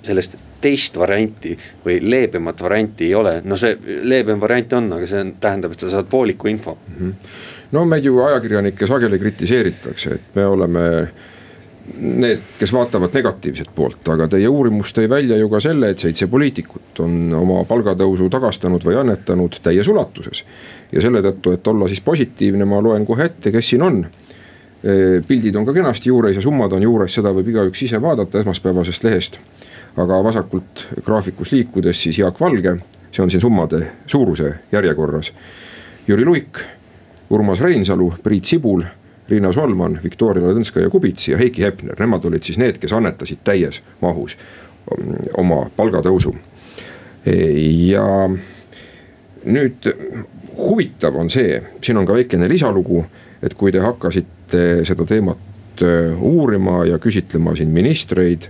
sellest 0.02 0.36
teist 0.62 0.98
varianti 0.98 1.56
või 1.84 1.98
leebemat 2.02 2.62
varianti 2.62 3.08
ei 3.08 3.14
ole, 3.18 3.40
no 3.44 3.56
see 3.58 3.76
leebem 4.06 4.40
variant 4.40 4.78
on, 4.78 4.92
aga 4.98 5.08
see 5.08 5.24
on, 5.24 5.34
tähendab, 5.42 5.74
et 5.74 5.82
sa 5.82 5.90
saad 5.96 6.10
pooliku 6.12 6.52
info 6.52 6.76
mm. 6.76 6.94
-hmm 7.00 7.50
no 7.72 7.84
meid 7.88 8.04
ju 8.04 8.20
ajakirjanikke 8.24 8.86
sageli 8.86 9.18
kritiseeritakse, 9.18 10.14
et 10.14 10.34
me 10.36 10.46
oleme 10.46 10.82
need, 11.98 12.42
kes 12.58 12.72
vaatavad 12.72 13.14
negatiivset 13.14 13.72
poolt, 13.74 14.06
aga 14.14 14.28
teie 14.30 14.48
uurimus 14.48 14.92
tõi 14.94 15.08
välja 15.10 15.36
ju 15.40 15.48
ka 15.50 15.60
selle, 15.60 15.90
et 15.90 16.02
seitse 16.02 16.28
poliitikut 16.30 17.00
on 17.02 17.32
oma 17.36 17.62
palgatõusu 17.68 18.28
tagastanud 18.30 18.84
või 18.86 19.00
annetanud 19.00 19.58
täies 19.64 19.88
ulatuses. 19.90 20.44
ja 20.92 21.02
selle 21.02 21.22
tõttu, 21.24 21.56
et 21.56 21.66
olla 21.66 21.88
siis 21.88 22.00
positiivne, 22.00 22.64
ma 22.68 22.80
loen 22.82 23.06
kohe 23.06 23.24
ette, 23.24 23.50
kes 23.50 23.72
siin 23.72 23.82
on. 23.82 24.04
Pildid 25.26 25.56
on 25.56 25.66
ka 25.66 25.72
kenasti 25.76 26.08
juures 26.10 26.36
ja 26.36 26.42
summad 26.42 26.72
on 26.74 26.82
juures, 26.82 27.14
seda 27.14 27.30
võib 27.30 27.52
igaüks 27.52 27.84
ise 27.86 28.00
vaadata 28.02 28.40
esmaspäevasest 28.40 29.04
lehest. 29.04 29.38
aga 29.96 30.22
vasakult 30.24 30.86
graafikus 31.04 31.52
liikudes 31.52 32.02
siis 32.02 32.18
Jaak 32.18 32.40
Valge, 32.40 32.76
see 33.12 33.22
on 33.22 33.30
siin 33.30 33.40
summade 33.40 33.82
suuruse 34.06 34.54
järjekorras. 34.72 35.32
Jüri 36.08 36.24
Luik 36.24 36.58
Urmas 37.32 37.60
Reinsalu, 37.60 38.14
Priit 38.22 38.44
Sibul, 38.44 38.82
Riina 39.28 39.52
Solman, 39.52 40.00
Viktoria 40.04 40.44
Ladõnskaja-Kubits 40.44 41.30
ja 41.30 41.38
Heiki 41.40 41.62
Hepner, 41.64 41.96
nemad 41.96 42.26
olid 42.28 42.44
siis 42.44 42.58
need, 42.60 42.76
kes 42.82 42.92
annetasid 42.92 43.40
täies 43.44 43.78
mahus 44.02 44.34
um, 44.92 45.14
oma 45.40 45.62
palgatõusu. 45.76 46.34
ja 47.24 48.04
nüüd 49.44 49.88
huvitav 50.58 51.16
on 51.16 51.30
see, 51.30 51.62
siin 51.80 51.96
on 52.02 52.06
ka 52.06 52.18
väikene 52.18 52.48
lisalugu, 52.50 53.04
et 53.42 53.54
kui 53.58 53.72
te 53.74 53.82
hakkasite 53.82 54.62
seda 54.86 55.06
teemat 55.08 55.82
äh, 55.82 56.22
uurima 56.22 56.82
ja 56.86 57.00
küsitlema 57.02 57.56
siin 57.58 57.72
ministreid, 57.74 58.46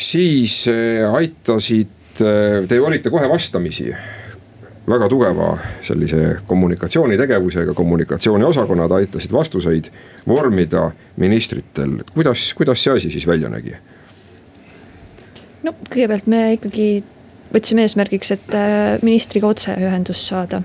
siis 0.00 0.62
äh, 0.70 1.04
aitasid, 1.10 2.22
äh, 2.22 2.62
te 2.68 2.80
olite 2.80 3.10
kohe 3.10 3.28
vastamisi 3.30 3.90
väga 4.90 5.08
tugeva 5.12 5.52
sellise 5.86 6.40
kommunikatsioonitegevusega, 6.48 7.74
kommunikatsiooniosakonnad 7.78 8.94
aitasid 8.96 9.32
vastuseid 9.32 9.90
vormida 10.28 10.88
ministritel, 11.20 12.00
kuidas, 12.14 12.50
kuidas 12.58 12.82
see 12.82 12.96
asi 12.96 13.10
siis 13.10 13.26
välja 13.26 13.50
nägi? 13.52 13.76
no 15.62 15.74
kõigepealt 15.90 16.30
me 16.30 16.54
ikkagi 16.56 16.88
võtsime 17.52 17.84
eesmärgiks, 17.84 18.30
et 18.32 18.54
ministriga 19.02 19.50
otseühendust 19.50 20.30
saada 20.30 20.62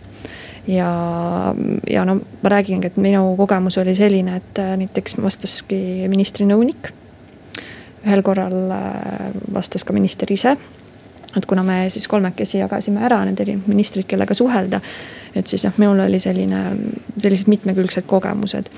ja, 0.68 1.56
ja 1.90 2.06
no 2.06 2.20
ma 2.42 2.50
räägingi, 2.50 2.88
et 2.88 2.98
minu 2.98 3.36
kogemus 3.38 3.78
oli 3.78 3.96
selline, 3.96 4.40
et 4.42 4.62
äh, 4.62 4.76
näiteks 4.78 5.20
vastaski 5.22 6.08
ministri 6.12 6.48
nõunik. 6.50 6.94
ühel 8.06 8.22
korral 8.22 8.72
äh, 8.72 9.30
vastas 9.54 9.84
ka 9.84 9.94
minister 9.94 10.32
ise 10.32 10.58
et 11.38 11.46
kuna 11.46 11.64
me 11.64 11.90
siis 11.90 12.08
kolmekesi 12.08 12.58
jagasime 12.62 13.04
ära 13.06 13.24
need 13.26 13.40
erinevad 13.40 13.68
ministrid, 13.68 14.08
kellega 14.08 14.34
suhelda. 14.34 14.82
et 15.36 15.48
siis 15.48 15.66
jah, 15.66 15.74
minul 15.78 16.00
oli 16.00 16.20
selline, 16.20 16.62
sellised 17.18 17.50
mitmekülgsed 17.52 18.06
kogemused. 18.08 18.70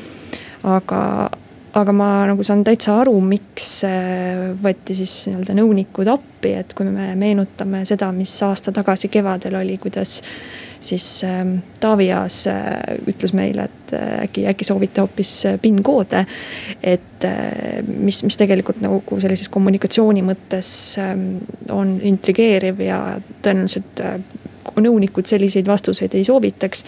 aga, 0.63 1.29
aga 1.73 1.93
ma 1.93 2.09
nagu 2.27 2.43
saan 2.43 2.63
täitsa 2.63 2.99
aru, 3.01 3.19
miks 3.21 3.83
võeti 4.63 4.95
siis 4.97 5.27
nii-öelda 5.29 5.57
nõunikud 5.59 6.09
appi, 6.11 6.55
et 6.57 6.73
kui 6.73 6.89
me 6.89 7.13
meenutame 7.15 7.85
seda, 7.85 8.11
mis 8.11 8.33
aasta 8.43 8.71
tagasi 8.71 9.11
kevadel 9.13 9.59
oli, 9.61 9.77
kuidas 9.77 10.21
siis 10.81 11.23
ähm, 11.23 11.57
Taavi 11.79 12.11
Aas 12.11 12.47
äh, 12.47 12.97
ütles 13.07 13.33
meile, 13.33 13.67
et 13.67 13.93
äh, 13.93 14.23
äkki, 14.23 14.45
äkki 14.47 14.67
soovite 14.67 15.01
hoopis 15.01 15.33
äh, 15.45 15.59
PIN-koode. 15.61 16.25
et 16.83 17.25
mis, 17.87 18.19
mis 18.23 18.37
tegelikult 18.37 18.81
nagu 18.83 19.01
sellises 19.19 19.49
kommunikatsiooni 19.49 20.21
mõttes 20.21 20.69
ähm, 21.01 21.39
on 21.73 21.97
intrigeeriv 22.05 22.81
ja 22.85 22.99
tõenäoliselt 23.41 24.03
nõunikud 24.77 25.25
selliseid 25.25 25.65
vastuseid 25.67 26.13
ei 26.13 26.27
soovitaks. 26.27 26.85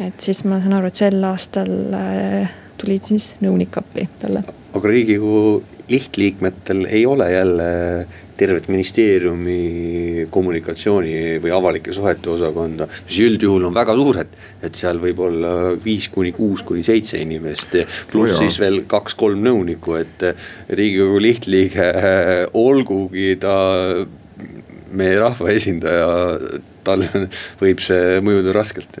et 0.00 0.20
siis 0.20 0.44
ma 0.44 0.60
saan 0.60 0.78
aru, 0.78 0.88
et 0.88 1.04
sel 1.04 1.24
aastal 1.28 1.72
tulid 2.80 3.04
siis 3.04 3.34
nõunik 3.44 3.76
appi 3.76 4.08
talle. 4.22 4.44
aga 4.72 4.92
riigikogu 4.94 5.75
lihtliikmetel 5.88 6.84
ei 6.90 7.06
ole 7.06 7.32
jälle 7.32 7.66
tervet 8.36 8.68
ministeeriumi 8.68 10.26
kommunikatsiooni 10.30 11.38
või 11.42 11.52
avalike 11.56 11.92
suhete 11.96 12.30
osakonda, 12.34 12.88
mis 13.06 13.18
üldjuhul 13.24 13.68
on 13.68 13.74
väga 13.74 13.94
suured. 13.96 14.34
et 14.62 14.74
seal 14.74 14.98
võib 15.00 15.20
olla 15.22 15.50
viis 15.84 16.08
kuni 16.12 16.32
kuus 16.32 16.62
kuni 16.66 16.82
seitse 16.82 17.18
inimest, 17.22 17.76
pluss 18.12 18.38
siis 18.38 18.58
veel 18.60 18.82
kaks-kolm 18.88 19.44
nõunikku, 19.46 19.96
et 20.00 20.24
riigikogu 20.68 21.20
lihtliige, 21.22 21.90
olgugi 22.54 23.36
ta 23.40 23.56
meie 24.96 25.18
rahvaesindaja, 25.20 26.08
tal 26.84 27.04
võib 27.62 27.80
see 27.84 28.18
mõjuda 28.24 28.56
raskelt. 28.56 28.98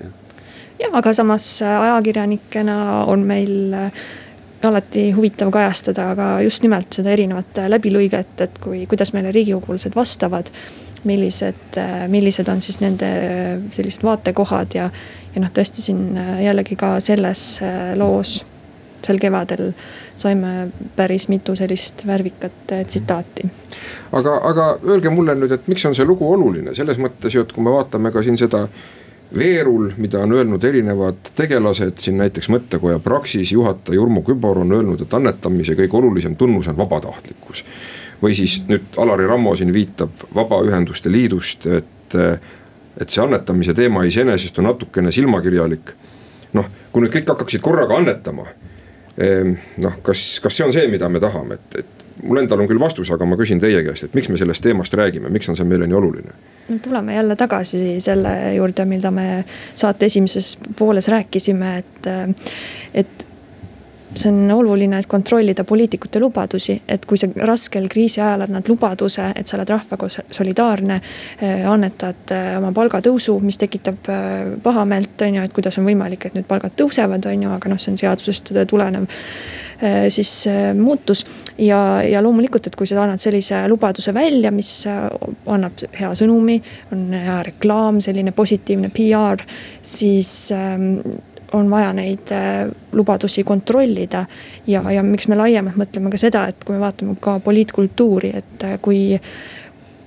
jah, 0.78 0.92
aga 0.92 1.12
samas 1.16 1.48
ajakirjanikena 1.66 2.78
on 3.10 3.26
meil 3.26 3.74
alati 4.62 5.10
huvitav 5.12 5.50
kajastada 5.52 6.08
ka 6.16 6.30
just 6.44 6.64
nimelt 6.64 6.98
seda 6.98 7.12
erinevat 7.12 7.60
läbilõiget, 7.68 8.40
et 8.40 8.58
kui, 8.62 8.86
kuidas 8.90 9.12
meile 9.16 9.32
riigikogulased 9.36 9.96
vastavad. 9.96 10.52
millised, 11.06 11.76
millised 12.08 12.48
on 12.48 12.60
siis 12.62 12.80
nende 12.80 13.08
sellised 13.70 14.02
vaatekohad 14.02 14.74
ja, 14.74 14.88
ja 15.34 15.40
noh, 15.40 15.52
tõesti 15.54 15.84
siin 15.84 16.16
jällegi 16.42 16.74
ka 16.76 16.96
selles 17.00 17.60
loos 17.94 18.40
sel 19.06 19.20
kevadel 19.22 19.72
saime 20.16 20.68
päris 20.96 21.28
mitu 21.28 21.56
sellist 21.56 22.06
värvikat 22.06 22.74
tsitaati. 22.86 23.46
aga, 24.12 24.36
aga 24.50 24.66
öelge 24.84 25.10
mulle 25.10 25.34
nüüd, 25.34 25.52
et 25.52 25.68
miks 25.68 25.86
on 25.86 25.94
see 25.94 26.06
lugu 26.08 26.28
oluline 26.32 26.74
selles 26.74 26.98
mõttes 26.98 27.34
ju, 27.36 27.44
et 27.46 27.52
kui 27.52 27.64
me 27.64 27.74
vaatame 27.74 28.12
ka 28.12 28.24
siin 28.26 28.38
seda 28.40 28.66
veerul, 29.34 29.90
mida 29.96 30.18
on 30.18 30.32
öelnud 30.32 30.64
erinevad 30.64 31.30
tegelased, 31.34 31.98
siin 31.98 32.18
näiteks 32.18 32.48
mõttekoja 32.52 32.98
Praxis 33.02 33.52
juhataja 33.52 34.00
Urmo 34.00 34.22
Kübar 34.26 34.60
on 34.62 34.72
öelnud, 34.72 35.02
et 35.02 35.14
annetamise 35.14 35.74
kõige 35.78 35.98
olulisem 35.98 36.36
tunnus 36.36 36.68
on 36.68 36.76
vabatahtlikkus. 36.76 37.64
või 38.22 38.34
siis 38.34 38.62
nüüd 38.68 38.96
Alari 38.96 39.26
Rammo 39.26 39.56
siin 39.56 39.72
viitab 39.72 40.10
Vabaühenduste 40.34 41.12
Liidust, 41.12 41.66
et, 41.66 42.14
et 43.00 43.10
see 43.10 43.22
annetamise 43.22 43.74
teema 43.74 44.04
iseenesest 44.04 44.58
on 44.58 44.64
natukene 44.64 45.12
silmakirjalik. 45.12 45.92
noh, 46.52 46.70
kui 46.92 47.02
nüüd 47.02 47.12
kõik 47.12 47.28
hakkaksid 47.28 47.60
korraga 47.60 47.96
annetama, 47.96 48.46
ehm, 49.18 49.52
noh, 49.76 49.98
kas, 50.02 50.40
kas 50.40 50.56
see 50.56 50.64
on 50.64 50.72
see, 50.72 50.88
mida 50.88 51.08
me 51.08 51.20
tahame, 51.20 51.54
et, 51.54 51.78
et 51.80 51.95
mul 52.22 52.40
endal 52.40 52.62
on 52.62 52.68
küll 52.70 52.80
vastus, 52.80 53.10
aga 53.12 53.28
ma 53.28 53.38
küsin 53.38 53.60
teie 53.62 53.82
käest, 53.86 54.08
et 54.08 54.16
miks 54.16 54.30
me 54.32 54.38
sellest 54.40 54.64
teemast 54.64 54.94
räägime, 54.96 55.30
miks 55.32 55.50
on 55.52 55.58
see 55.58 55.68
meile 55.68 55.88
nii 55.88 55.98
oluline? 55.98 56.36
no 56.68 56.78
tuleme 56.82 57.14
jälle 57.14 57.36
tagasi 57.36 58.00
selle 58.00 58.32
juurde, 58.54 58.84
mida 58.84 59.10
me 59.14 59.44
saate 59.74 60.06
esimeses 60.06 60.56
pooles 60.78 61.08
rääkisime, 61.08 61.76
et, 61.78 62.10
et 62.94 63.25
see 64.16 64.32
on 64.32 64.50
oluline, 64.50 64.98
et 64.98 65.08
kontrollida 65.10 65.64
poliitikute 65.64 66.20
lubadusi, 66.20 66.76
et 66.88 67.04
kui 67.06 67.18
sa 67.20 67.28
raskel 67.48 67.88
kriisi 67.92 68.20
ajal 68.20 68.46
annad 68.46 68.68
lubaduse, 68.68 69.30
et 69.36 69.46
sa 69.46 69.58
oled 69.58 69.72
rahvaga 69.74 70.08
solidaarne. 70.10 71.00
annetad 71.66 72.32
oma 72.56 72.72
palgatõusu, 72.72 73.36
mis 73.44 73.58
tekitab 73.58 74.08
pahameelt, 74.62 75.22
on 75.22 75.38
ju, 75.38 75.44
et 75.44 75.52
kuidas 75.52 75.78
on 75.78 75.86
võimalik, 75.88 76.26
et 76.26 76.34
nüüd 76.34 76.48
palgad 76.48 76.74
tõusevad, 76.78 77.28
on 77.28 77.46
ju, 77.46 77.52
aga 77.52 77.72
noh, 77.72 77.80
see 77.80 77.92
on 77.92 78.00
seadusest 78.00 78.52
tulenev 78.68 79.06
siis 80.08 80.46
muutus. 80.74 81.26
ja, 81.58 82.02
ja 82.02 82.22
loomulikult, 82.22 82.66
et 82.66 82.76
kui 82.76 82.86
sa 82.88 83.02
annad 83.02 83.20
sellise 83.20 83.66
lubaduse 83.68 84.14
välja, 84.14 84.50
mis 84.50 84.70
annab 84.88 85.84
hea 86.00 86.12
sõnumi, 86.16 86.60
on 86.92 87.06
hea 87.12 87.42
reklaam, 87.50 88.00
selline 88.00 88.32
positiivne 88.32 88.88
PR, 88.88 89.44
siis 89.82 90.52
ähm, 90.56 91.02
on 91.56 91.70
vaja 91.70 91.92
neid 91.96 92.32
lubadusi 92.92 93.44
kontrollida. 93.44 94.26
ja, 94.66 94.82
ja 94.92 95.02
miks 95.02 95.28
me 95.28 95.36
laiemalt 95.36 95.78
mõtleme 95.80 96.10
ka 96.12 96.20
seda, 96.20 96.46
et 96.52 96.64
kui 96.64 96.76
me 96.76 96.82
vaatame 96.84 97.16
ka 97.20 97.38
poliitkultuuri, 97.44 98.32
et 98.36 98.66
kui 98.82 99.18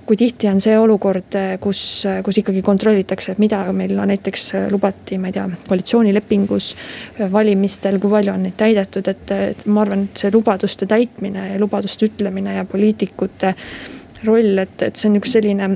kui 0.10 0.18
tihti 0.18 0.48
on 0.50 0.58
see 0.58 0.74
olukord, 0.74 1.36
kus, 1.62 1.80
kus 2.26 2.38
ikkagi 2.42 2.64
kontrollitakse, 2.66 3.36
et 3.36 3.42
mida 3.42 3.60
meil 3.78 3.92
no, 3.94 4.08
näiteks 4.10 4.48
lubati, 4.74 5.20
ma 5.22 5.30
ei 5.30 5.36
tea, 5.36 5.44
koalitsioonilepingus, 5.68 6.70
valimistel, 7.30 8.00
kui 8.02 8.10
palju 8.16 8.34
on 8.34 8.48
neid 8.48 8.56
täidetud, 8.58 9.06
et, 9.12 9.36
et 9.52 9.62
ma 9.70 9.84
arvan, 9.86 10.08
et 10.10 10.24
see 10.24 10.34
lubaduste 10.34 10.90
täitmine 10.90 11.52
ja 11.52 11.62
lubaduste 11.62 12.10
ütlemine 12.10 12.58
ja 12.58 12.66
poliitikute 12.66 13.54
roll, 14.26 14.64
et, 14.66 14.82
et 14.88 14.98
see 14.98 15.12
on 15.12 15.22
üks 15.22 15.38
selline 15.38 15.70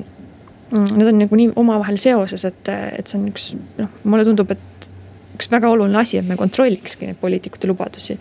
Need 0.74 1.06
on 1.06 1.20
nagu 1.22 1.38
nii 1.38 1.52
omavahel 1.62 2.00
seoses, 2.02 2.48
et, 2.50 2.70
et 2.98 3.06
see 3.06 3.20
on 3.20 3.28
üks 3.30 3.44
noh, 3.78 3.92
mulle 4.10 4.24
tundub, 4.26 4.56
et 4.56 4.88
üks 5.34 5.50
väga 5.52 5.70
oluline 5.74 6.00
asi, 6.02 6.20
et 6.20 6.28
me 6.28 6.38
kontrollikski 6.40 7.10
neid 7.10 7.20
poliitikute 7.22 7.70
lubadusi. 7.70 8.18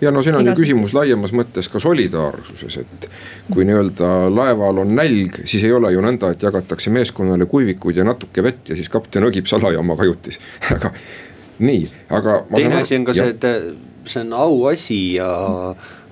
ja 0.00 0.10
no 0.10 0.22
siin 0.22 0.38
on 0.38 0.50
ju 0.50 0.54
küsimus 0.58 0.94
laiemas 0.96 1.34
mõttes 1.36 1.68
ka 1.72 1.82
solidaarsuses, 1.82 2.78
et 2.82 3.08
kui 3.50 3.66
nii-öelda 3.68 4.12
laeval 4.32 4.82
on 4.84 4.94
nälg, 4.98 5.42
siis 5.44 5.64
ei 5.66 5.72
ole 5.72 5.92
ju 5.94 6.04
nõnda, 6.04 6.32
et 6.32 6.42
jagatakse 6.42 6.90
meeskonnale 6.94 7.46
kuivikuid 7.50 8.00
ja 8.00 8.06
natuke 8.06 8.44
vett 8.44 8.72
ja 8.72 8.78
siis 8.78 8.90
kapten 8.92 9.28
õgib 9.28 9.50
salajaama 9.50 9.96
kajutis 9.98 10.40
aga 10.74 10.92
nii, 11.62 11.88
aga. 12.10 12.42
teine 12.54 12.82
asi 12.82 12.98
on 12.98 13.08
ka 13.08 13.16
see, 13.16 13.34
et 13.34 13.48
see 14.08 14.22
on 14.24 14.32
auasi 14.34 15.02
ja 15.18 15.28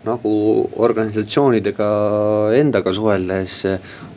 nagu 0.04 0.34
organisatsioonidega 0.80 1.90
endaga 2.56 2.92
suheldes 2.96 3.58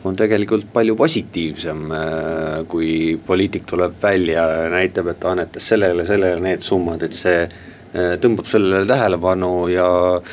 on 0.04 0.16
tegelikult 0.16 0.66
palju 0.72 0.96
positiivsem. 0.96 1.84
Äh, 1.92 2.64
kui 2.68 3.20
poliitik 3.26 3.68
tuleb 3.68 4.00
välja 4.02 4.48
ja 4.62 4.72
näitab, 4.72 5.12
et 5.12 5.20
ta 5.20 5.32
annetas 5.34 5.68
sellele, 5.72 6.06
sellele 6.08 6.40
need 6.44 6.64
summad, 6.64 7.04
et 7.04 7.16
see 7.16 7.42
äh, 7.44 8.14
tõmbab 8.20 8.48
sellele 8.48 8.84
tähelepanu 8.88 9.52
ja. 9.72 9.88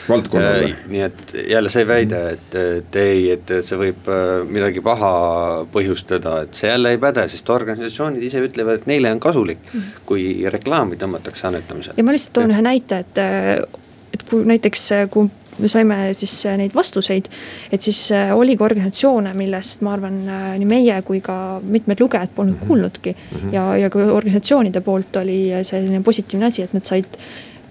valdkonnale. 0.09 0.71
Äh, 0.71 0.85
nii 0.91 1.03
et 1.07 1.35
jälle 1.53 1.73
see 1.73 1.87
väide, 1.87 2.21
et, 2.35 2.57
et 2.61 2.99
ei, 2.99 3.25
et 3.35 3.55
see 3.59 3.79
võib 3.79 4.11
midagi 4.51 4.83
paha 4.85 5.13
põhjustada, 5.73 6.41
et 6.45 6.63
see 6.63 6.71
jälle 6.71 6.95
ei 6.95 7.01
päde, 7.01 7.27
sest 7.31 7.51
organisatsioonid 7.55 8.23
ise 8.27 8.43
ütlevad, 8.43 8.81
et 8.81 8.91
neile 8.91 9.13
on 9.15 9.23
kasulik. 9.23 9.63
kui 10.05 10.47
reklaami 10.51 10.99
tõmmatakse 10.99 11.47
annetamisel. 11.47 11.95
ja 11.97 12.03
ma 12.03 12.15
lihtsalt 12.15 12.39
toon 12.39 12.51
ühe 12.55 12.63
näite, 12.65 13.03
et, 13.05 13.21
et 14.11 14.27
kui 14.27 14.43
näiteks, 14.47 14.89
kui 15.11 15.29
me 15.61 15.69
saime 15.71 15.97
siis 16.17 16.33
äh, 16.49 16.57
neid 16.59 16.75
vastuseid. 16.75 17.29
et 17.71 17.81
siis 17.81 17.99
äh, 18.15 18.33
oli 18.37 18.57
ka 18.57 18.65
organisatsioone, 18.65 19.33
millest 19.37 19.85
ma 19.85 19.95
arvan, 19.95 20.17
äh, 20.27 20.49
nii 20.59 20.69
meie 20.69 20.97
kui 21.07 21.21
ka 21.21 21.35
mitmed 21.63 21.99
lugejad 21.99 22.33
polnud 22.35 22.55
mm 22.55 22.61
-hmm. 22.61 22.67
kuulnudki 22.67 23.15
mm. 23.15 23.37
-hmm. 23.37 23.53
ja, 23.53 23.77
ja 23.77 23.89
ka 23.89 23.99
organisatsioonide 23.99 24.81
poolt 24.81 25.15
oli 25.15 25.51
selline 25.63 26.03
positiivne 26.03 26.45
asi, 26.45 26.63
et 26.63 26.73
nad 26.73 26.83
said 26.83 27.05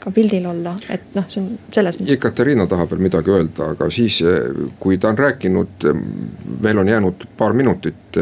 ka 0.00 0.10
pildil 0.10 0.46
olla, 0.46 0.76
et 0.88 1.14
noh, 1.14 1.24
see 1.28 1.42
on 1.42 1.58
selles 1.72 1.98
mõttes. 2.00 2.12
Ekaterina 2.12 2.66
tahab 2.66 2.90
veel 2.90 3.02
midagi 3.04 3.30
öelda, 3.30 3.66
aga 3.74 3.90
siis, 3.90 4.22
kui 4.80 4.96
ta 4.98 5.08
on 5.08 5.18
rääkinud, 5.18 5.84
meil 6.60 6.78
on 6.78 6.88
jäänud 6.88 7.26
paar 7.36 7.52
minutit 7.52 8.16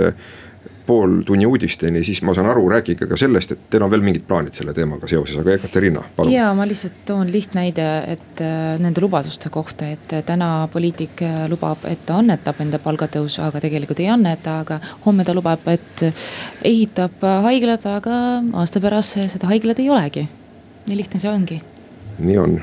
pooltunni 0.88 1.46
uudisteni, 1.46 2.00
siis 2.04 2.22
ma 2.24 2.32
saan 2.34 2.48
aru, 2.48 2.62
rääkige 2.72 3.06
ka 3.10 3.16
sellest, 3.20 3.52
et 3.52 3.66
teil 3.70 3.82
on 3.84 3.90
veel 3.92 4.00
mingid 4.04 4.24
plaanid 4.28 4.56
selle 4.56 4.72
teemaga 4.76 5.08
seoses, 5.10 5.36
aga 5.36 5.52
Ekaterina, 5.58 6.00
palun. 6.16 6.32
ja 6.32 6.46
ma 6.56 6.64
lihtsalt 6.68 7.02
toon 7.10 7.28
lihtnäide, 7.32 7.88
et 8.14 8.40
äh, 8.40 8.78
nende 8.80 9.04
lubaduste 9.04 9.52
kohta, 9.52 9.90
et 9.92 10.16
äh, 10.16 10.24
täna 10.24 10.48
poliitik 10.72 11.20
äh, 11.26 11.44
lubab, 11.52 11.84
et 11.90 12.06
ta 12.08 12.22
annetab 12.22 12.64
enda 12.64 12.80
palgatõusu, 12.80 13.44
aga 13.44 13.60
tegelikult 13.66 14.00
ei 14.00 14.08
anneta, 14.14 14.62
aga 14.64 14.80
homme 15.04 15.28
ta 15.28 15.36
lubab, 15.36 15.68
et 15.68 16.06
ehitab 16.64 17.20
haiglat, 17.44 17.84
aga 17.92 18.24
aasta 18.62 18.80
pärast 18.80 19.20
seda 19.36 19.52
haiglat 19.52 19.84
ei 19.84 19.92
olegi. 19.92 20.24
nii 20.88 20.96
lihtne 20.96 21.20
see 21.20 21.30
ongi. 21.30 21.62
nii 22.18 22.38
on, 22.40 22.60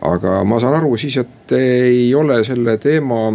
aga 0.00 0.40
ma 0.48 0.64
saan 0.64 0.80
aru 0.80 0.96
siis, 0.96 1.20
et 1.20 1.58
ei 1.60 2.14
ole 2.14 2.40
selle 2.48 2.80
teema 2.80 3.26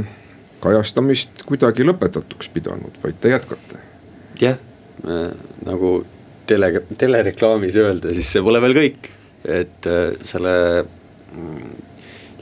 kajastamist 0.65 1.45
kuidagi 1.45 1.85
lõpetatuks 1.85 2.49
pidanud, 2.57 3.03
vaid 3.03 3.21
te 3.21 3.37
jätkate 3.37 3.85
jah 4.41 4.57
äh,, 5.05 5.31
nagu 5.65 5.97
tele, 6.47 6.71
telereklaamis 6.97 7.77
öelda, 7.81 8.13
siis 8.15 8.29
see 8.35 8.43
pole 8.45 8.61
veel 8.63 8.77
kõik, 8.77 9.09
et 9.43 9.89
äh, 9.89 10.15
selle 10.25 10.55
mm, 10.83 11.71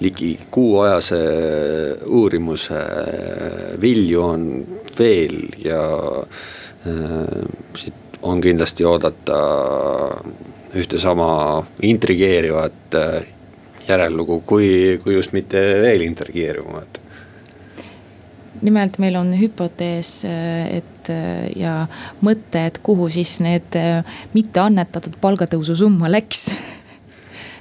ligi 0.04 0.34
kuuajase 0.52 1.22
uurimuse 2.10 2.80
äh, 2.80 3.60
vilju 3.82 4.24
on 4.24 4.48
veel 4.98 5.38
ja 5.64 5.84
siit 6.84 8.18
on 8.28 8.42
kindlasti 8.44 8.84
oodata 8.84 9.38
ühte 10.76 11.00
sama 11.00 11.62
intrigeerivat 11.88 12.98
järellugu, 13.88 14.42
kui, 14.48 14.68
kui 15.04 15.16
just 15.16 15.32
mitte 15.32 15.62
veel 15.80 16.04
intrigeerivamat 16.04 17.03
nimelt 18.64 19.00
meil 19.04 19.18
on 19.20 19.34
hüpotees, 19.38 20.24
et 20.26 21.12
ja 21.60 21.84
mõte, 22.24 22.68
et 22.70 22.80
kuhu 22.84 23.10
siis 23.12 23.38
need 23.44 23.76
mitte 24.34 24.64
annetatud 24.64 25.20
palgatõusu 25.22 25.76
summa 25.84 26.12
läks 26.12 26.48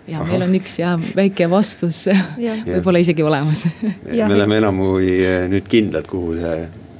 ja 0.08 0.20
Aha. 0.20 0.26
meil 0.26 0.42
on 0.46 0.54
üks 0.58 0.76
ja 0.80 0.92
väike 1.16 1.48
vastus 1.50 2.04
võib-olla 2.66 3.02
isegi 3.02 3.22
olemas. 3.22 3.66
me 4.04 4.34
oleme 4.34 4.58
enam 4.58 4.80
kui 4.82 5.18
eh, 5.22 5.44
nüüd 5.50 5.68
kindlad, 5.70 6.08
kuhu 6.10 6.36
see 6.40 6.56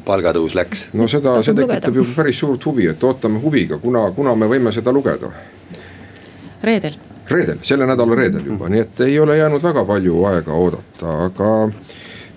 palgatõus 0.07 0.57
läks. 0.59 0.89
no 0.99 1.09
seda, 1.11 1.37
see 1.43 1.57
tekitab 1.59 1.99
ju 1.99 2.07
päris 2.17 2.43
suurt 2.43 2.67
huvi, 2.67 2.89
et 2.93 3.05
ootame 3.07 3.43
huviga, 3.43 3.79
kuna, 3.83 4.09
kuna 4.17 4.35
me 4.39 4.51
võime 4.51 4.75
seda 4.75 4.95
lugeda? 4.95 5.31
reedel. 6.63 6.99
reedel, 7.31 7.59
selle 7.67 7.87
nädala 7.91 8.19
reedel 8.19 8.47
juba, 8.47 8.71
nii 8.71 8.87
et 8.87 9.05
ei 9.09 9.19
ole 9.19 9.39
jäänud 9.39 9.63
väga 9.63 9.85
palju 9.89 10.25
aega 10.31 10.59
oodata, 10.59 11.19
aga 11.27 11.53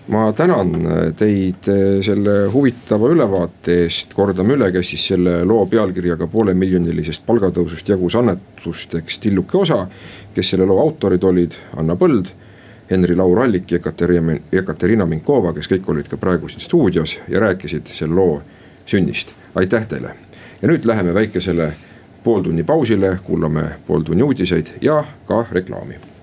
ma 0.08 0.34
tänan 0.34 0.72
teid 1.18 1.68
selle 2.06 2.36
huvitava 2.54 3.10
ülevaate 3.10 3.80
eest, 3.86 4.14
kordame 4.14 4.54
üle, 4.54 4.70
kes 4.74 4.94
siis 4.94 5.08
selle 5.12 5.40
loo 5.48 5.66
pealkirjaga 5.70 6.28
poolemiljonilisest 6.30 7.26
palgatõusust 7.26 7.90
jagus 7.90 8.16
annetusteks 8.20 9.20
tilluke 9.20 9.58
osa. 9.58 9.88
kes 10.34 10.50
selle 10.50 10.66
loo 10.66 10.82
autorid 10.82 11.24
olid, 11.24 11.54
Anna 11.78 11.96
Põld, 11.96 12.30
Henri 12.92 13.16
Laur 13.16 13.40
Allik 13.40 13.72
ja 13.72 13.78
Ekaterina, 13.78 14.38
Ekaterina 14.52 15.06
Minkova, 15.06 15.54
kes 15.54 15.70
kõik 15.72 15.90
olid 15.90 16.10
ka 16.12 16.18
praegu 16.18 16.50
siin 16.50 16.62
stuudios 16.62 17.18
ja 17.28 17.40
rääkisid 17.40 17.88
selle 17.88 18.14
loo 18.14 18.42
sünnist, 18.86 19.34
aitäh 19.56 19.88
teile. 19.88 20.16
ja 20.62 20.68
nüüd 20.68 20.86
läheme 20.86 21.14
väikesele 21.14 21.74
pooltunni 22.24 22.64
pausile, 22.64 23.20
kuulame 23.24 23.70
pooltunni 23.88 24.24
uudiseid 24.24 24.76
ja 24.82 25.04
ka 25.26 25.46
reklaami 25.52 26.15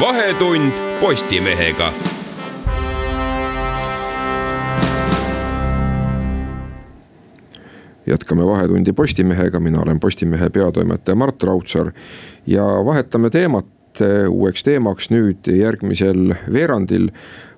vahetund 0.00 0.72
Postimehega. 1.00 1.92
jätkame 8.06 8.46
Vahetundi 8.46 8.92
Postimehega, 8.92 9.60
mina 9.60 9.80
olen 9.80 10.00
Postimehe 10.00 10.50
peatoimetaja 10.50 11.14
Mart 11.14 11.42
Raudsaar 11.42 11.92
ja 12.46 12.64
vahetame 12.64 13.30
teemat 13.30 13.66
uueks 14.28 14.62
teemaks 14.62 15.10
nüüd 15.10 15.46
järgmisel 15.56 16.34
veerandil 16.52 17.08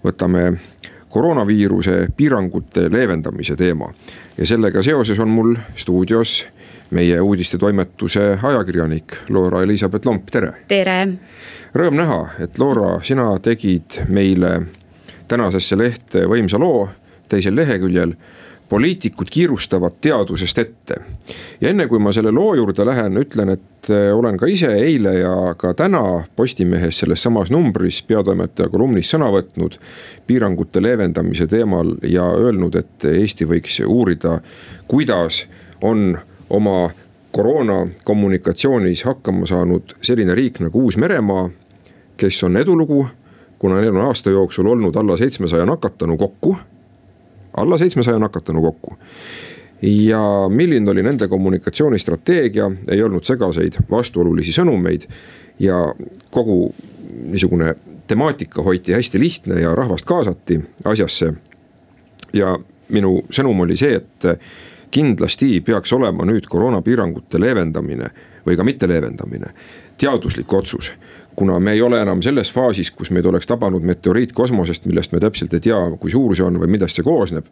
võtame 0.05 0.59
koroonaviiruse 1.09 2.09
piirangute 2.16 2.92
leevendamise 2.92 3.57
teema. 3.57 3.94
ja 4.38 4.46
sellega 4.46 4.83
seoses 4.83 5.18
on 5.18 5.29
mul 5.29 5.57
stuudios 5.77 6.46
meie 6.90 7.20
uudistetoimetuse 7.20 8.38
ajakirjanik 8.42 9.16
Loora-Elisabeth 9.29 10.07
Lomp, 10.07 10.31
tere. 10.31 10.53
tere 10.68 10.99
Rõõm 11.77 11.99
näha, 11.99 12.20
et 12.40 12.59
Loora, 12.59 13.01
sina 13.05 13.27
tegid 13.42 13.99
meile 14.09 14.62
tänasesse 15.29 15.77
lehte 15.77 16.25
võimsa 16.31 16.61
loo 16.62 16.87
teisel 17.29 17.57
leheküljel 17.59 18.14
poliitikud 18.68 19.27
kiirustavad 19.31 19.99
teadusest 20.01 20.59
ette. 20.59 20.94
ja 21.61 21.68
enne 21.68 21.87
kui 21.87 21.99
ma 21.99 22.12
selle 22.12 22.31
loo 22.31 22.55
juurde 22.55 22.87
lähen, 22.87 23.18
ütlen, 23.20 23.53
et 23.55 23.90
eh, 23.90 24.14
olen 24.14 24.37
ka 24.37 24.46
ise 24.46 24.72
eile 24.75 25.14
ja 25.18 25.55
ka 25.59 25.75
täna 25.75 26.25
Postimehes 26.37 26.99
selles 26.99 27.22
samas 27.22 27.51
numbris 27.51 28.03
peatoimetaja 28.03 28.68
kolumnis 28.68 29.11
sõna 29.14 29.31
võtnud. 29.35 29.79
piirangute 30.27 30.83
leevendamise 30.83 31.46
teemal 31.46 31.94
ja 32.03 32.25
öelnud, 32.25 32.75
et 32.75 33.05
Eesti 33.05 33.46
võiks 33.46 33.81
uurida, 33.87 34.40
kuidas 34.88 35.46
on 35.83 36.18
oma 36.50 36.90
koroona 37.32 37.87
kommunikatsioonis 38.04 39.04
hakkama 39.04 39.46
saanud 39.46 39.96
selline 40.02 40.35
riik 40.35 40.61
nagu 40.61 40.85
Uus-Meremaa 40.85 41.50
kes 42.16 42.44
on 42.44 42.56
edulugu, 42.56 43.06
kuna 43.59 43.80
neil 43.80 43.96
on 43.96 44.06
aasta 44.06 44.30
jooksul 44.30 44.66
olnud 44.66 44.96
alla 44.96 45.16
seitsmesaja 45.16 45.66
nakatanu 45.66 46.16
kokku. 46.16 46.56
alla 47.56 47.78
seitsmesaja 47.78 48.18
nakatanu 48.18 48.62
kokku 48.62 48.96
ja 49.82 50.20
milline 50.48 50.90
oli 50.90 51.02
nende 51.02 51.28
kommunikatsioonistrateegia, 51.28 52.70
ei 52.88 53.02
olnud 53.02 53.24
segaseid 53.24 53.72
vastuolulisi 53.90 54.52
sõnumeid 54.52 55.04
ja 55.59 55.94
kogu 56.30 56.74
niisugune 57.24 57.74
temaatika 58.06 58.62
hoiti 58.62 58.92
hästi 58.92 59.20
lihtne 59.20 59.61
ja 59.61 59.74
rahvast 59.74 60.04
kaasati 60.04 60.61
asjasse. 60.85 61.32
ja 62.32 62.59
minu 62.88 63.22
sõnum 63.30 63.61
oli 63.61 63.76
see, 63.76 63.96
et 63.96 64.24
kindlasti 64.90 65.61
peaks 65.61 65.92
olema 65.92 66.25
nüüd 66.25 66.46
koroonapiirangute 66.51 67.40
leevendamine 67.40 68.11
või 68.46 68.57
ka 68.57 68.64
mitte 68.64 68.88
leevendamine 68.88 69.53
teaduslik 69.96 70.53
otsus 70.53 70.92
kuna 71.37 71.61
me 71.61 71.72
ei 71.72 71.83
ole 71.83 72.01
enam 72.03 72.22
selles 72.22 72.53
faasis, 72.53 72.90
kus 72.90 73.11
meid 73.12 73.27
oleks 73.29 73.46
tabanud 73.46 73.85
meteoriit 73.85 74.33
kosmosest, 74.33 74.87
millest 74.88 75.12
me 75.12 75.20
täpselt 75.20 75.55
ei 75.55 75.61
tea, 75.61 75.79
kui 76.01 76.11
suur 76.11 76.33
see 76.37 76.44
on 76.46 76.57
või 76.61 76.70
millest 76.72 76.96
see 76.96 77.05
koosneb. 77.05 77.46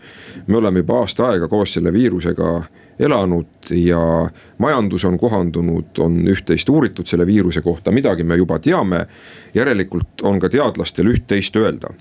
me 0.46 0.56
oleme 0.56 0.80
juba 0.80 1.02
aasta 1.02 1.28
aega 1.28 1.48
koos 1.48 1.76
selle 1.76 1.92
viirusega 1.92 2.62
elanud 2.98 3.70
ja 3.76 4.30
majandus 4.58 5.04
on 5.04 5.18
kohandunud, 5.18 5.98
on 5.98 6.16
üht-teist 6.32 6.68
uuritud 6.68 7.06
selle 7.06 7.26
viiruse 7.26 7.60
kohta, 7.60 7.92
midagi 7.92 8.24
me 8.24 8.36
juba 8.36 8.58
teame. 8.58 9.06
järelikult 9.54 10.22
on 10.22 10.40
ka 10.40 10.48
teadlastel 10.48 11.06
üht-teist 11.06 11.56
öelda. 11.56 11.92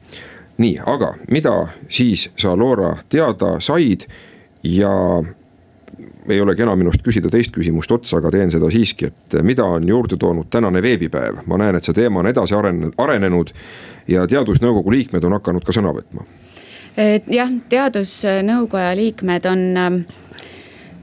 nii, 0.58 0.80
aga 0.86 1.16
mida 1.32 1.68
siis 1.90 2.30
sa, 2.38 2.56
Loora, 2.58 2.98
teada 3.10 3.60
said 3.60 4.08
ja 4.64 4.92
ei 6.30 6.42
ole 6.42 6.56
kena 6.56 6.76
minust 6.80 7.04
küsida 7.04 7.30
teist 7.32 7.52
küsimust 7.56 7.92
otsa, 7.92 8.18
aga 8.18 8.32
teen 8.32 8.52
seda 8.52 8.70
siiski, 8.72 9.10
et 9.12 9.36
mida 9.44 9.66
on 9.68 9.88
juurde 9.88 10.18
toonud 10.20 10.48
tänane 10.50 10.82
veebipäev, 10.82 11.44
ma 11.46 11.60
näen, 11.60 11.78
et 11.78 11.86
see 11.86 11.98
teema 11.98 12.22
on 12.24 12.32
edasi 12.32 12.56
arenenud, 12.56 12.96
arenenud 12.98 13.52
ja 14.08 14.28
teadusnõukogu 14.28 14.94
liikmed 14.96 15.24
on 15.28 15.38
hakanud 15.40 15.68
ka 15.68 15.76
sõna 15.76 15.94
võtma. 15.96 16.26
jah, 17.28 17.52
teadusnõukoja 17.70 18.96
liikmed 18.96 19.50
on 19.52 19.66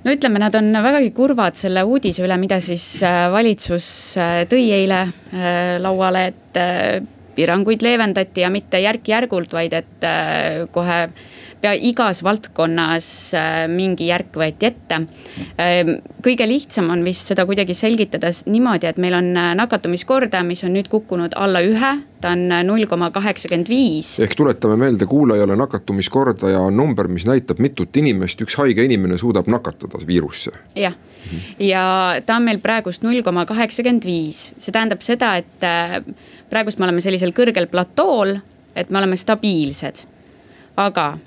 no 0.05 0.15
ütleme, 0.15 0.41
nad 0.41 0.55
on 0.57 0.73
vägagi 0.73 1.13
kurvad 1.17 1.59
selle 1.61 1.85
uudise 1.85 2.25
üle, 2.25 2.37
mida 2.41 2.61
siis 2.65 2.85
äh, 3.07 3.27
valitsus 3.33 3.89
äh, 4.21 4.43
tõi 4.51 4.71
eile 4.81 5.03
äh, 5.07 5.77
lauale, 5.83 6.27
et 6.33 6.61
piiranguid 7.37 7.85
leevendati 7.85 8.43
ja 8.43 8.51
mitte 8.53 8.81
järk-järgult, 8.83 9.53
vaid 9.55 9.77
et 9.79 10.07
kohe 10.75 10.97
pea 11.61 11.75
igas 11.77 12.23
valdkonnas 12.25 13.09
äh, 13.37 13.65
mingi 13.69 14.09
järk 14.09 14.37
võeti 14.41 14.69
ette. 14.71 15.01
Ähm, 15.61 15.93
kõige 16.25 16.47
lihtsam 16.49 16.89
on 16.93 17.05
vist 17.05 17.29
seda 17.31 17.45
kuidagi 17.49 17.77
selgitada 17.77 18.33
niimoodi, 18.47 18.89
et 18.89 19.01
meil 19.03 19.17
on 19.19 19.31
äh, 19.37 19.53
nakatumiskordaja, 19.59 20.45
mis 20.47 20.65
on 20.65 20.75
nüüd 20.77 20.89
kukkunud 20.93 21.37
alla 21.37 21.63
ühe, 21.65 21.93
ta 22.21 22.33
on 22.33 22.47
äh, 22.49 22.65
null 22.67 22.89
koma 22.91 23.11
kaheksakümmend 23.15 23.69
viis. 23.71 24.15
ehk 24.25 24.35
tuletame 24.39 24.79
meelde 24.81 25.09
kuulajale, 25.11 25.57
nakatumiskordaja 25.61 26.65
on 26.65 26.77
number, 26.81 27.09
mis 27.13 27.29
näitab, 27.29 27.61
mitut 27.61 27.97
inimest 28.01 28.41
üks 28.41 28.57
haige 28.61 28.85
inimene 28.89 29.21
suudab 29.21 29.51
nakatada 29.53 30.01
viirusse. 30.07 30.57
jah 30.77 30.97
ja 31.61 31.83
ta 32.27 32.39
on 32.41 32.47
meil 32.49 32.63
praegust 32.65 33.03
null 33.05 33.21
koma 33.23 33.45
kaheksakümmend 33.47 34.07
viis, 34.09 34.47
see 34.57 34.73
tähendab 34.73 35.05
seda, 35.05 35.35
et 35.37 35.67
praegust 36.49 36.81
me 36.81 36.89
oleme 36.89 37.05
sellisel 37.05 37.35
kõrgel 37.37 37.69
platool, 37.69 38.39
et 38.75 38.89
me 38.89 39.03
oleme 39.03 39.19
stabiilsed. 39.21 40.07
aga 40.81 41.19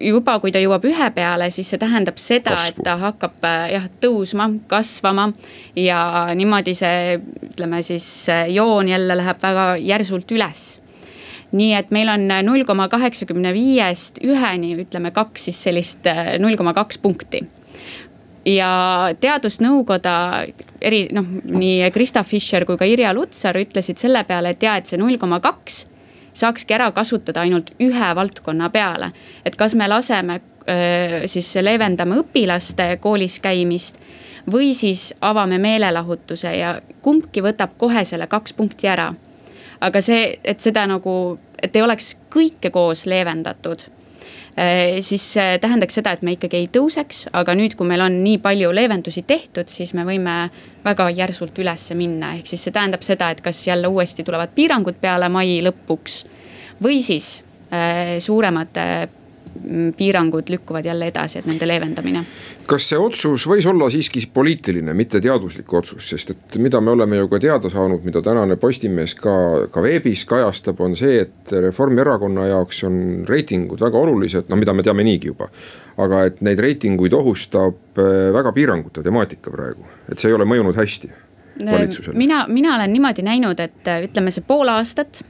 juba, 0.00 0.38
kui 0.42 0.52
ta 0.54 0.62
jõuab 0.62 0.84
ühe 0.88 1.10
peale, 1.14 1.50
siis 1.54 1.70
see 1.72 1.80
tähendab 1.80 2.18
seda, 2.22 2.56
et 2.68 2.80
ta 2.84 2.96
hakkab 3.00 3.44
äh, 3.46 3.68
jah 3.74 3.86
tõusma, 4.02 4.50
kasvama. 4.70 5.30
ja 5.76 6.00
niimoodi 6.38 6.74
see, 6.76 7.18
ütleme 7.50 7.82
siis 7.86 8.08
joon 8.54 8.88
jälle 8.88 9.16
läheb 9.18 9.42
väga 9.42 9.70
järsult 9.82 10.36
üles 10.36 10.66
nii 11.52 11.72
et 11.78 11.92
meil 11.94 12.10
on 12.12 12.26
null 12.44 12.64
koma 12.68 12.90
kaheksakümne 12.92 13.54
viiest 13.56 14.20
üheni, 14.24 14.74
ütleme 14.82 15.12
kaks 15.16 15.48
siis 15.48 15.62
sellist 15.68 16.08
äh, 16.10 16.36
null 16.42 16.58
koma 16.60 16.74
kaks 16.76 17.00
punkti 17.00 17.46
ja 18.48 18.70
teadusnõukoda 19.20 20.14
eri 20.80 21.06
noh, 21.14 21.26
nii 21.44 21.88
Krista 21.94 22.22
Fischer 22.26 22.66
kui 22.68 22.78
ka 22.80 22.88
Irja 22.88 23.12
Lutsar 23.16 23.58
ütlesid 23.60 24.00
selle 24.00 24.24
peale, 24.28 24.54
et 24.54 24.64
ja, 24.64 24.76
et 24.78 24.90
see 24.90 25.00
null 25.00 25.18
koma 25.20 25.40
kaks 25.44 25.84
saakski 26.38 26.74
ära 26.74 26.90
kasutada 26.94 27.42
ainult 27.42 27.72
ühe 27.82 28.14
valdkonna 28.14 28.70
peale. 28.70 29.12
et 29.44 29.56
kas 29.56 29.74
me 29.74 29.88
laseme 29.88 30.40
siis 31.26 31.54
leevendame 31.64 32.18
õpilaste 32.20 32.98
koolis 33.00 33.38
käimist 33.40 33.96
või 34.52 34.74
siis 34.74 35.14
avame 35.20 35.58
meelelahutuse 35.58 36.52
ja 36.56 36.74
kumbki 37.02 37.42
võtab 37.44 37.76
kohe 37.80 38.04
selle 38.04 38.26
kaks 38.26 38.52
punkti 38.52 38.88
ära. 38.88 39.14
aga 39.80 40.00
see, 40.00 40.38
et 40.44 40.60
seda 40.60 40.86
nagu, 40.86 41.38
et 41.62 41.76
ei 41.76 41.82
oleks 41.82 42.16
kõike 42.30 42.70
koos 42.70 43.06
leevendatud 43.06 43.86
siis 45.04 45.22
see 45.34 45.58
tähendaks 45.62 46.00
seda, 46.00 46.16
et 46.16 46.22
me 46.26 46.32
ikkagi 46.34 46.62
ei 46.62 46.70
tõuseks, 46.74 47.28
aga 47.36 47.54
nüüd, 47.54 47.76
kui 47.78 47.86
meil 47.86 48.02
on 48.02 48.16
nii 48.24 48.40
palju 48.42 48.72
leevendusi 48.74 49.22
tehtud, 49.28 49.70
siis 49.70 49.92
me 49.94 50.02
võime 50.08 50.38
väga 50.84 51.10
järsult 51.14 51.58
ülesse 51.62 51.94
minna, 51.98 52.32
ehk 52.38 52.50
siis 52.50 52.66
see 52.66 52.74
tähendab 52.74 53.04
seda, 53.06 53.30
et 53.30 53.42
kas 53.44 53.60
jälle 53.68 53.86
uuesti 53.86 54.26
tulevad 54.26 54.56
piirangud 54.56 54.98
peale 55.00 55.28
mai 55.30 55.60
lõpuks 55.62 56.24
või 56.82 56.98
siis 57.06 57.36
äh, 57.70 58.18
suuremate 58.24 58.88
Mm, 59.08 59.27
piirangud 59.96 60.48
lükkuvad 60.48 60.84
jälle 60.84 61.06
edasi, 61.06 61.38
et 61.38 61.46
nende 61.46 61.68
leevendamine. 61.68 62.24
kas 62.68 62.88
see 62.90 62.98
otsus 62.98 63.46
võis 63.48 63.66
olla 63.68 63.90
siiski 63.90 64.22
poliitiline, 64.34 64.94
mitte 64.94 65.20
teaduslik 65.24 65.72
otsus, 65.72 66.08
sest 66.08 66.30
et 66.34 66.58
mida 66.62 66.80
me 66.80 66.90
oleme 66.90 67.16
ju 67.16 67.28
ka 67.28 67.40
teada 67.40 67.70
saanud, 67.72 68.04
mida 68.04 68.22
tänane 68.22 68.56
Postimees 68.56 69.14
ka, 69.14 69.34
ka 69.72 69.82
veebis 69.82 70.24
kajastab, 70.28 70.80
on 70.80 70.96
see, 70.96 71.22
et 71.26 71.52
Reformierakonna 71.68 72.48
jaoks 72.48 72.82
on 72.88 72.98
reitingud 73.28 73.80
väga 73.80 73.98
olulised, 73.98 74.48
no 74.48 74.56
mida 74.60 74.74
me 74.74 74.82
teame 74.82 75.04
niigi 75.04 75.32
juba. 75.32 75.48
aga 75.98 76.24
et 76.28 76.36
neid 76.46 76.60
reitinguid 76.62 77.14
ohustab 77.16 77.98
eh, 77.98 78.28
väga 78.32 78.52
piirangute 78.54 79.02
temaatika 79.02 79.50
praegu, 79.50 79.88
et 80.06 80.18
see 80.18 80.30
ei 80.30 80.36
ole 80.36 80.46
mõjunud 80.46 80.76
hästi 80.78 81.10
mina, 82.14 82.46
mina 82.48 82.74
olen 82.76 82.92
niimoodi 82.92 83.22
näinud, 83.22 83.60
et 83.60 83.90
ütleme, 84.04 84.30
see 84.30 84.44
pool 84.46 84.70
aastat 84.70 85.24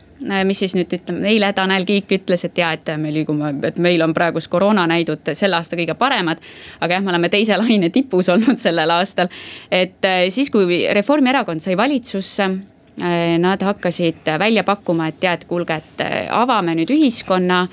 mis 0.44 0.58
siis 0.58 0.74
nüüd 0.74 0.92
ütleme, 0.92 1.28
eile 1.30 1.52
Tanel 1.54 1.84
Kiik 1.86 2.10
ütles, 2.18 2.44
et 2.44 2.58
ja, 2.58 2.72
et 2.74 2.90
me 2.98 3.12
liigume, 3.14 3.52
et 3.68 3.76
meil 3.82 4.02
on 4.02 4.14
praegust 4.14 4.50
koroonanäidud 4.50 5.32
selle 5.38 5.58
aasta 5.58 5.78
kõige 5.78 5.94
paremad. 5.98 6.40
aga 6.80 6.94
jah, 6.94 7.04
me 7.04 7.12
oleme 7.14 7.28
teise 7.28 7.56
laine 7.62 7.90
tipus 7.94 8.28
olnud 8.28 8.58
sellel 8.58 8.90
aastal. 8.90 9.28
et 9.70 10.04
äh, 10.04 10.26
siis, 10.28 10.50
kui 10.50 10.86
Reformierakond 10.92 11.62
sai 11.62 11.76
valitsusse 11.76 12.44
äh, 12.44 13.36
nad 13.38 13.62
hakkasid 13.62 14.32
välja 14.38 14.64
pakkuma, 14.64 15.08
et 15.08 15.20
tead, 15.20 15.46
kuulge, 15.46 15.78
et 15.78 16.02
avame 16.30 16.74
nüüd 16.74 16.90
ühiskonna. 16.90 17.66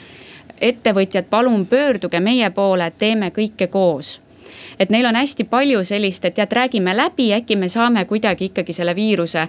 ettevõtjad, 0.61 1.25
palun 1.29 1.65
pöörduge 1.65 2.19
meie 2.19 2.49
poole, 2.49 2.91
teeme 2.97 3.31
kõike 3.35 3.67
koos 3.67 4.19
et 4.79 4.89
neil 4.89 5.05
on 5.05 5.15
hästi 5.15 5.43
palju 5.43 5.83
sellist, 5.83 6.25
et 6.25 6.35
tead, 6.35 6.51
räägime 6.51 6.95
läbi, 6.95 7.33
äkki 7.33 7.55
me 7.55 7.69
saame 7.69 8.05
kuidagi 8.05 8.45
ikkagi 8.51 8.73
selle 8.73 8.95
viiruse 8.95 9.47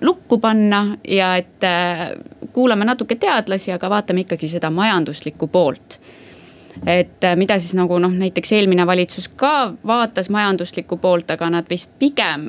lukku 0.00 0.38
panna 0.38 0.96
ja 1.08 1.36
et 1.36 1.64
äh, 1.64 2.10
kuulame 2.52 2.84
natuke 2.84 3.14
teadlasi, 3.14 3.72
aga 3.72 3.90
vaatame 3.90 4.24
ikkagi 4.26 4.48
seda 4.48 4.70
majanduslikku 4.70 5.46
poolt 5.46 6.00
et 6.86 7.24
äh, 7.24 7.36
mida 7.36 7.58
siis 7.58 7.74
nagu 7.74 7.98
noh, 7.98 8.12
näiteks 8.12 8.52
eelmine 8.52 8.86
valitsus 8.86 9.28
ka 9.28 9.72
vaatas 9.86 10.30
majanduslikku 10.30 10.96
poolt, 10.96 11.30
aga 11.30 11.50
nad 11.50 11.68
vist 11.70 11.92
pigem 11.98 12.46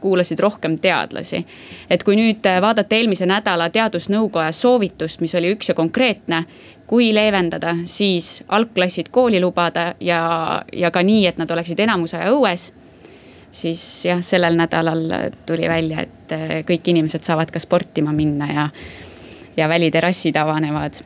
kuulasid 0.00 0.38
rohkem 0.38 0.78
teadlasi. 0.78 1.46
et 1.90 2.02
kui 2.04 2.16
nüüd 2.16 2.46
äh, 2.46 2.60
vaadata 2.62 2.96
eelmise 2.96 3.26
nädala 3.26 3.70
teadusnõukoja 3.70 4.52
soovitust, 4.52 5.20
mis 5.20 5.34
oli 5.34 5.52
üks 5.56 5.68
ja 5.68 5.74
konkreetne. 5.74 6.44
kui 6.86 7.14
leevendada, 7.14 7.74
siis 7.84 8.44
algklassid 8.48 9.10
kooli 9.12 9.40
lubada 9.40 9.94
ja, 10.00 10.62
ja 10.72 10.90
ka 10.90 11.02
nii, 11.02 11.26
et 11.26 11.36
nad 11.38 11.50
oleksid 11.50 11.80
enamus 11.80 12.14
aja 12.14 12.30
õues 12.32 12.70
siis 13.58 13.82
jah, 14.06 14.22
sellel 14.24 14.58
nädalal 14.58 15.04
tuli 15.46 15.68
välja, 15.70 16.06
et 16.06 16.34
äh, 16.34 16.54
kõik 16.68 16.92
inimesed 16.92 17.26
saavad 17.26 17.52
ka 17.54 17.62
sportima 17.62 18.14
minna 18.14 18.50
ja, 18.52 18.68
ja 19.56 19.68
väliterrassid 19.70 20.38
avanevad. 20.38 21.02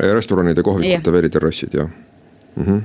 restoranide, 0.00 0.62
kohvikute 0.62 1.12
väliterrassid 1.12 1.80
jah 1.80 1.88
mm. 2.56 2.66
-hmm 2.66 2.82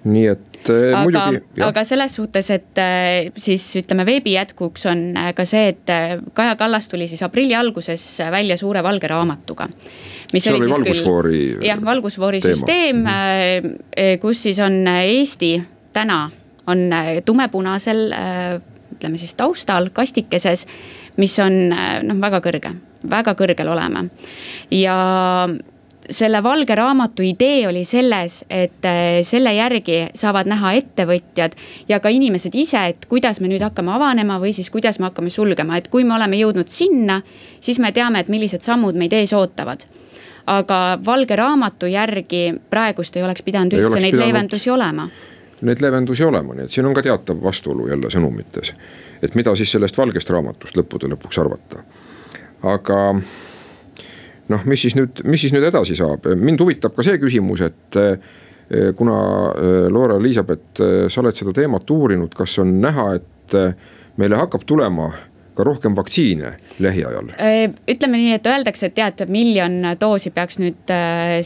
nii 0.00 0.26
et 0.26 0.68
äh, 0.72 0.94
aga, 0.96 1.00
muidugi. 1.04 1.60
aga 1.60 1.82
selles 1.84 2.14
suhtes, 2.16 2.46
et 2.50 2.78
äh, 2.80 3.28
siis 3.36 3.66
ütleme 3.76 4.06
veebi 4.08 4.32
jätkuks 4.32 4.86
on 4.88 5.02
ka 5.36 5.44
see, 5.44 5.74
et 5.74 5.92
Kaja 6.32 6.56
Kallas 6.56 6.88
tuli 6.88 7.04
siis 7.06 7.20
aprilli 7.22 7.54
alguses 7.54 8.06
välja 8.32 8.56
suure 8.56 8.82
valge 8.82 9.10
raamatuga. 9.12 9.68
see 10.36 10.54
oli, 10.54 10.64
oli 10.64 10.70
valgusfoori. 10.70 11.42
jah, 11.66 11.84
valgusfoori 11.84 12.40
teema. 12.40 12.54
süsteem 12.54 12.96
mm, 12.96 13.06
-hmm. 13.06 14.18
kus 14.20 14.42
siis 14.42 14.58
on 14.58 14.86
Eesti 14.88 15.62
täna 15.92 16.30
on 16.70 16.92
äh, 16.92 17.18
tumepunasel 17.24 18.12
äh, 18.12 18.60
ütleme 18.94 19.18
siis 19.18 19.34
taustal 19.38 19.90
kastikeses, 19.94 20.66
mis 21.16 21.38
on 21.42 21.58
äh, 21.72 21.98
noh, 22.06 22.20
väga 22.22 22.40
kõrge, 22.44 22.74
väga 23.10 23.36
kõrgel 23.38 23.72
oleme. 23.72 24.08
ja 24.70 24.96
selle 26.10 26.40
valge 26.42 26.74
raamatu 26.74 27.22
idee 27.22 27.68
oli 27.68 27.84
selles, 27.86 28.40
et 28.50 28.86
selle 29.22 29.52
järgi 29.54 29.98
saavad 30.18 30.48
näha 30.50 30.72
ettevõtjad 30.80 31.54
ja 31.88 32.00
ka 32.02 32.10
inimesed 32.10 32.56
ise, 32.58 32.80
et 32.90 33.06
kuidas 33.06 33.38
me 33.40 33.46
nüüd 33.52 33.62
hakkame 33.62 33.92
avanema 33.94 34.40
või 34.42 34.50
siis 34.56 34.72
kuidas 34.74 34.98
me 34.98 35.06
hakkame 35.06 35.30
sulgema, 35.30 35.78
et 35.78 35.86
kui 35.92 36.02
me 36.04 36.16
oleme 36.16 36.40
jõudnud 36.40 36.72
sinna, 36.72 37.20
siis 37.60 37.78
me 37.78 37.92
teame, 37.94 38.24
et 38.24 38.32
millised 38.32 38.66
sammud 38.66 38.98
meid 38.98 39.14
ees 39.14 39.36
ootavad 39.38 39.86
aga 40.50 40.98
valge 41.04 41.36
raamatu 41.36 41.88
järgi 41.90 42.48
praegust 42.70 43.16
ei 43.16 43.22
oleks 43.26 43.44
pidanud 43.46 43.74
Ei 43.74 43.80
üldse 43.80 43.92
oleks 43.92 44.02
neid 44.02 44.14
pidanud. 44.14 44.26
leevendusi 44.26 44.70
olema 44.70 45.08
neid 45.66 45.82
leevendusi 45.82 46.24
olema, 46.24 46.54
nii 46.56 46.68
et 46.68 46.74
siin 46.74 46.86
on 46.88 46.94
ka 46.96 47.02
teatav 47.04 47.42
vastuolu 47.42 47.88
jälle 47.88 48.10
sõnumites. 48.12 48.72
et 49.22 49.34
mida 49.34 49.54
siis 49.56 49.70
sellest 49.70 49.98
valgest 49.98 50.30
raamatust 50.30 50.76
lõppude 50.76 51.10
lõpuks 51.12 51.40
arvata. 51.40 51.84
aga 52.62 53.00
noh, 54.50 54.66
mis 54.68 54.84
siis 54.84 54.96
nüüd, 54.98 55.22
mis 55.28 55.44
siis 55.44 55.54
nüüd 55.54 55.66
edasi 55.68 55.96
saab, 55.98 56.28
mind 56.38 56.62
huvitab 56.62 56.94
ka 56.96 57.06
see 57.06 57.18
küsimus, 57.22 57.62
et 57.66 58.00
eh, 58.00 58.92
kuna 58.98 59.16
eh, 59.54 59.88
Loora-Liisabeth, 59.92 60.82
eh, 60.82 61.08
sa 61.12 61.22
oled 61.22 61.38
seda 61.38 61.54
teemat 61.56 61.90
uurinud, 61.90 62.34
kas 62.36 62.58
on 62.62 62.78
näha, 62.82 63.10
et 63.20 63.56
meile 64.20 64.38
hakkab 64.38 64.62
tulema 64.68 65.08
ka 65.58 65.64
rohkem 65.66 65.96
vaktsiine 65.98 66.52
lähiajal? 66.82 67.32
Äh, 67.36 67.62
ütleme 67.90 68.20
nii, 68.20 68.34
et 68.38 68.50
öeldakse, 68.50 68.90
et 68.90 68.98
tead, 68.98 69.24
miljon 69.30 69.80
doosi 70.00 70.32
peaks 70.34 70.60
nüüd 70.62 70.94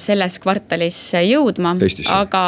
selles 0.00 0.40
kvartalis 0.42 0.98
jõudma, 1.24 1.76
aga 2.12 2.42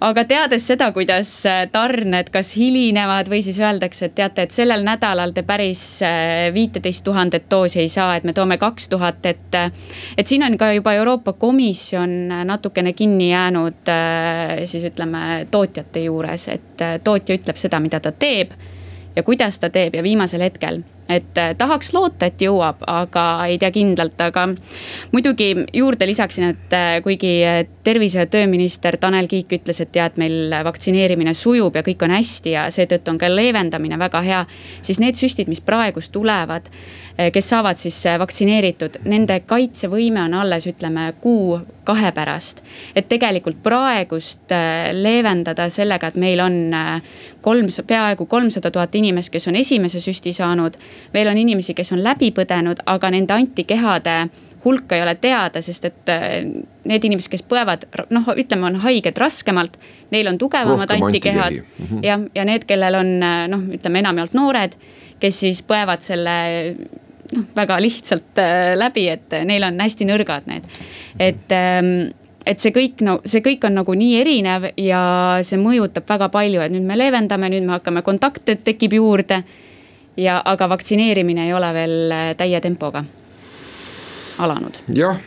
aga 0.00 0.24
teades 0.28 0.66
seda, 0.66 0.90
kuidas 0.92 1.30
äh, 1.48 1.64
tarned 1.72 2.30
kas 2.34 2.52
hilinevad 2.56 3.30
või 3.32 3.42
siis 3.46 3.58
öeldakse, 3.62 4.10
et 4.10 4.16
teate, 4.18 4.46
et 4.46 4.54
sellel 4.54 4.84
nädalal 4.86 5.34
te 5.36 5.44
päris 5.46 5.82
äh, 6.04 6.48
viiteist 6.54 7.04
tuhandet 7.06 7.48
doosi 7.50 7.80
ei 7.84 7.90
saa, 7.92 8.16
et 8.16 8.24
me 8.24 8.34
toome 8.36 8.58
kaks 8.58 8.88
tuhat, 8.92 9.24
et. 9.26 9.58
et 10.16 10.26
siin 10.26 10.44
on 10.46 10.56
ka 10.58 10.72
juba 10.76 10.96
Euroopa 10.98 11.32
Komisjon 11.32 12.28
natukene 12.48 12.92
kinni 12.92 13.30
jäänud 13.30 13.88
äh, 13.92 14.64
siis 14.64 14.84
ütleme 14.90 15.46
tootjate 15.50 16.06
juures, 16.06 16.48
et 16.48 16.82
äh, 16.82 16.98
tootja 17.04 17.36
ütleb 17.38 17.60
seda, 17.60 17.80
mida 17.80 18.00
ta 18.00 18.12
teeb 18.12 18.52
ja 19.16 19.22
kuidas 19.22 19.58
ta 19.58 19.70
teeb 19.72 19.96
ja 19.96 20.02
viimasel 20.02 20.44
hetkel. 20.44 20.82
Et 21.08 21.38
äh, 21.38 21.54
tahaks 21.58 21.92
loota, 21.94 22.26
et 22.26 22.42
jõuab, 22.42 22.82
aga 22.90 23.24
ei 23.46 23.58
tea 23.62 23.70
kindlalt, 23.74 24.18
aga 24.20 24.48
muidugi 25.12 25.52
juurde 25.76 26.08
lisaksin, 26.08 26.50
et 26.54 26.74
äh, 26.74 26.98
kuigi 27.04 27.32
äh, 27.46 27.60
tervise- 27.86 28.24
ja 28.24 28.26
tööminister 28.30 28.98
Tanel 29.00 29.28
Kiik 29.30 29.52
ütles, 29.60 29.80
et 29.82 29.92
tead, 29.94 30.18
meil 30.20 30.54
vaktsineerimine 30.66 31.34
sujub 31.34 31.78
ja 31.78 31.84
kõik 31.86 32.02
on 32.06 32.16
hästi 32.16 32.56
ja 32.56 32.66
seetõttu 32.74 33.14
on 33.14 33.20
ka 33.22 33.30
leevendamine 33.30 33.98
väga 33.98 34.22
hea. 34.26 34.44
siis 34.82 34.98
need 35.02 35.18
süstid, 35.18 35.48
mis 35.48 35.60
praegust 35.60 36.12
tulevad, 36.12 36.66
kes 37.32 37.48
saavad 37.48 37.78
siis 37.80 37.96
vaktsineeritud, 38.18 38.98
nende 39.08 39.38
kaitsevõime 39.46 40.20
on 40.26 40.34
alles, 40.34 40.66
ütleme 40.66 41.12
kuu-kahe 41.20 42.12
pärast. 42.12 42.62
et 42.94 43.08
tegelikult 43.08 43.62
praegust 43.62 44.52
leevendada 44.92 45.68
sellega, 45.70 46.08
et 46.08 46.16
meil 46.16 46.40
on 46.40 46.58
kolm, 47.46 47.68
peaaegu 47.86 48.26
kolmsada 48.26 48.70
tuhat 48.70 48.94
inimest, 48.94 49.30
kes 49.30 49.48
on 49.48 49.56
esimese 49.56 50.00
süsti 50.00 50.32
saanud. 50.32 50.76
Veel 51.14 51.30
on 51.30 51.38
inimesi, 51.38 51.74
kes 51.74 51.92
on 51.96 52.02
läbi 52.04 52.32
põdenud, 52.36 52.82
aga 52.86 53.10
nende 53.14 53.34
antikehade 53.36 54.16
hulka 54.66 54.96
ei 54.96 55.02
ole 55.04 55.14
teada, 55.22 55.62
sest 55.62 55.84
et 55.86 56.10
äh, 56.10 56.40
need 56.84 57.06
inimesed, 57.06 57.30
kes 57.30 57.46
põevad, 57.46 57.86
noh, 58.10 58.32
ütleme, 58.34 58.66
on 58.66 58.80
haiged 58.82 59.18
raskemalt. 59.22 59.78
Neil 60.10 60.26
on 60.30 60.38
tugevamad 60.42 60.90
Rohkem 60.90 61.06
antikehad 61.06 61.52
antikehi. 61.52 61.86
Mhm. 61.86 62.04
jah, 62.04 62.28
ja 62.34 62.46
need, 62.48 62.66
kellel 62.66 62.98
on 62.98 63.16
noh, 63.22 63.66
ütleme 63.78 64.02
enamjaolt 64.02 64.34
noored, 64.34 64.78
kes 65.22 65.42
siis 65.44 65.62
põevad 65.66 66.02
selle 66.06 66.36
noh, 67.36 67.48
väga 67.56 67.78
lihtsalt 67.82 68.42
äh, 68.42 68.74
läbi, 68.78 69.08
et 69.12 69.34
neil 69.46 69.66
on 69.66 69.82
hästi 69.82 70.08
nõrgad 70.08 70.46
need, 70.50 70.70
et 71.18 71.54
ähm, 71.54 72.14
et 72.46 72.62
see 72.62 72.72
kõik, 72.74 73.02
no 73.02 73.18
see 73.26 73.42
kõik 73.44 73.64
on 73.66 73.74
nagu 73.80 73.94
nii 73.98 74.18
erinev 74.20 74.68
ja 74.78 75.02
see 75.46 75.58
mõjutab 75.60 76.06
väga 76.08 76.28
palju, 76.34 76.62
et 76.62 76.74
nüüd 76.74 76.86
me 76.86 76.98
leevendame, 76.98 77.50
nüüd 77.52 77.66
me 77.66 77.76
hakkame, 77.78 78.04
kontakte 78.06 78.54
tekib 78.62 78.94
juurde. 78.96 79.42
Ja, 80.16 80.42
aga 80.44 80.68
vaktsineerimine 80.68 81.46
ei 81.46 81.54
ole 81.54 81.72
veel 81.74 82.12
äh, 82.12 82.32
täie 82.36 82.60
tempoga 82.60 83.04
alanud. 84.38 84.80
jah, 84.94 85.20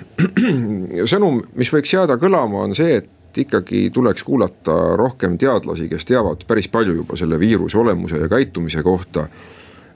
sõnum, 1.12 1.42
mis 1.58 1.72
võiks 1.74 1.94
jääda 1.94 2.20
kõlama, 2.22 2.66
on 2.68 2.76
see, 2.78 3.00
et 3.02 3.40
ikkagi 3.40 3.90
tuleks 3.94 4.24
kuulata 4.26 4.76
rohkem 4.98 5.38
teadlasi, 5.38 5.90
kes 5.90 6.06
teavad 6.10 6.46
päris 6.50 6.70
palju 6.72 6.96
juba 7.02 7.18
selle 7.20 7.40
viiruse 7.40 7.78
olemuse 7.78 8.22
ja 8.22 8.30
käitumise 8.30 8.84
kohta. 8.84 9.28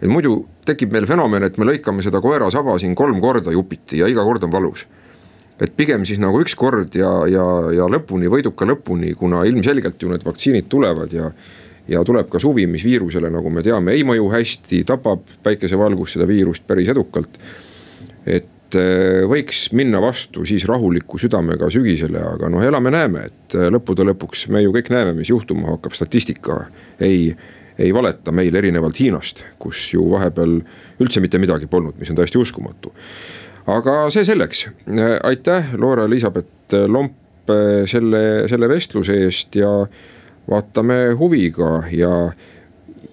et 0.01 0.09
muidu 0.09 0.47
tekib 0.65 0.91
meil 0.91 1.05
fenomen, 1.07 1.43
et 1.43 1.57
me 1.57 1.65
lõikame 1.65 2.03
seda 2.03 2.21
koera 2.21 2.49
saba 2.51 2.77
siin 2.79 2.95
kolm 2.95 3.21
korda 3.21 3.51
jupiti 3.51 3.99
ja 3.99 4.07
iga 4.07 4.23
kord 4.23 4.43
on 4.43 4.51
valus. 4.51 4.85
et 5.59 5.75
pigem 5.77 6.05
siis 6.05 6.19
nagu 6.19 6.41
üks 6.41 6.55
kord 6.55 6.95
ja, 6.95 7.11
ja, 7.27 7.45
ja 7.71 7.89
lõpuni, 7.89 8.29
võiduka 8.29 8.65
lõpuni, 8.65 9.13
kuna 9.15 9.43
ilmselgelt 9.45 10.01
ju 10.01 10.09
need 10.09 10.25
vaktsiinid 10.25 10.69
tulevad 10.69 11.13
ja 11.13 11.31
ja 11.87 12.03
tuleb 12.03 12.29
ka 12.31 12.39
suvi, 12.39 12.65
mis 12.69 12.83
viirusele, 12.85 13.29
nagu 13.33 13.51
me 13.51 13.63
teame, 13.65 13.95
ei 13.95 14.05
mõju 14.07 14.29
hästi, 14.31 14.83
tapab 14.87 15.25
päikesevalgus 15.43 16.15
seda 16.15 16.27
viirust 16.29 16.65
päris 16.67 16.91
edukalt. 16.93 17.39
et 18.25 18.75
eh, 18.79 19.23
võiks 19.27 19.65
minna 19.75 19.99
vastu 20.01 20.45
siis 20.47 20.63
rahuliku 20.67 21.19
südamega 21.19 21.67
sügisele, 21.69 22.21
aga 22.23 22.49
noh, 22.49 22.63
elame-näeme, 22.63 23.25
et 23.27 23.57
eh, 23.57 23.67
lõppude 23.73 24.05
lõpuks 24.07 24.47
me 24.49 24.63
ju 24.63 24.71
kõik 24.75 24.93
näeme, 24.93 25.13
mis 25.17 25.29
juhtuma 25.29 25.73
hakkab, 25.73 25.95
statistika 25.97 26.65
ei, 27.03 27.33
ei 27.77 27.91
valeta 27.93 28.31
meil 28.31 28.55
erinevalt 28.55 28.99
Hiinast, 28.99 29.43
kus 29.59 29.89
ju 29.93 30.07
vahepeal 30.15 30.61
üldse 31.03 31.19
mitte 31.19 31.41
midagi 31.41 31.67
polnud, 31.67 31.99
mis 31.99 32.13
on 32.13 32.21
täiesti 32.21 32.39
uskumatu. 32.39 32.93
aga 33.67 34.07
see 34.09 34.23
selleks, 34.23 34.69
aitäh, 35.23 35.75
Loora-Elisabeth 35.75 36.87
Lomp 36.87 37.51
eh, 37.51 37.83
selle, 37.91 38.47
selle 38.47 38.71
vestluse 38.71 39.19
eest 39.27 39.59
ja 39.59 39.73
vaatame 40.49 41.13
huviga 41.19 41.83
ja, 41.91 42.31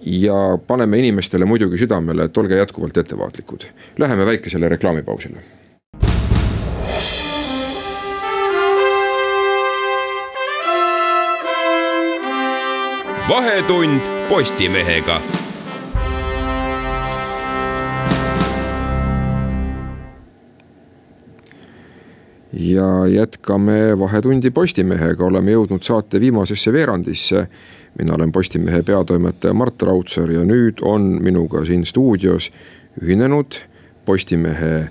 ja 0.05 0.57
paneme 0.67 0.99
inimestele 0.99 1.45
muidugi 1.45 1.77
südamele, 1.77 2.27
et 2.27 2.37
olge 2.37 2.57
jätkuvalt 2.57 2.97
ettevaatlikud. 2.97 3.65
Läheme 3.99 4.25
väikesele 4.25 4.69
reklaamipausile. 4.69 5.43
vahetund 13.31 14.01
Postimehega 14.29 15.21
ja 22.53 23.07
jätkame 23.07 23.99
Vahetundi 23.99 24.51
Postimehega, 24.51 25.25
oleme 25.25 25.51
jõudnud 25.51 25.83
saate 25.83 26.19
viimasesse 26.19 26.73
veerandisse. 26.73 27.47
mina 27.99 28.15
olen 28.15 28.31
Postimehe 28.31 28.83
peatoimetaja 28.83 29.53
Mart 29.53 29.81
Raudsaar 29.81 30.31
ja 30.31 30.43
nüüd 30.43 30.79
on 30.81 31.01
minuga 31.23 31.65
siin 31.65 31.85
stuudios 31.85 32.51
ühinenud 33.01 33.55
Postimehe 34.05 34.89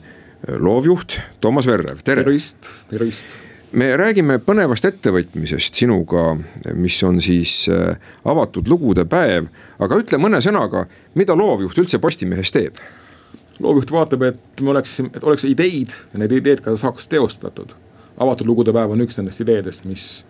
loovjuht 0.58 1.20
Toomas 1.40 1.66
Verrev, 1.66 2.02
tere. 2.04 2.24
tervist, 2.24 2.58
tervist. 2.90 3.26
me 3.72 3.96
räägime 3.96 4.38
põnevast 4.38 4.84
ettevõtmisest 4.84 5.74
sinuga, 5.74 6.36
mis 6.74 7.02
on 7.02 7.20
siis 7.20 7.68
äh, 7.68 7.96
avatud 8.24 8.68
lugude 8.68 9.04
päev, 9.04 9.46
aga 9.78 10.00
ütle 10.00 10.18
mõne 10.18 10.40
sõnaga, 10.40 10.86
mida 11.14 11.36
loovjuht 11.36 11.78
üldse 11.78 11.98
Postimehes 11.98 12.52
teeb? 12.52 12.80
Loovjuht 13.60 13.92
vaatab, 13.92 14.22
et 14.22 14.60
me 14.62 14.70
oleks, 14.70 14.98
et 15.00 15.24
oleks 15.24 15.44
ideid 15.44 15.92
ja 16.12 16.20
need 16.22 16.32
ideed 16.32 16.64
ka 16.64 16.76
saaks 16.76 17.08
teostatud. 17.08 17.76
avatud 18.20 18.46
lugude 18.46 18.72
päev 18.72 18.90
on 18.92 19.00
üks 19.00 19.16
nendest 19.16 19.40
ideedest, 19.40 19.84
mis 19.88 20.24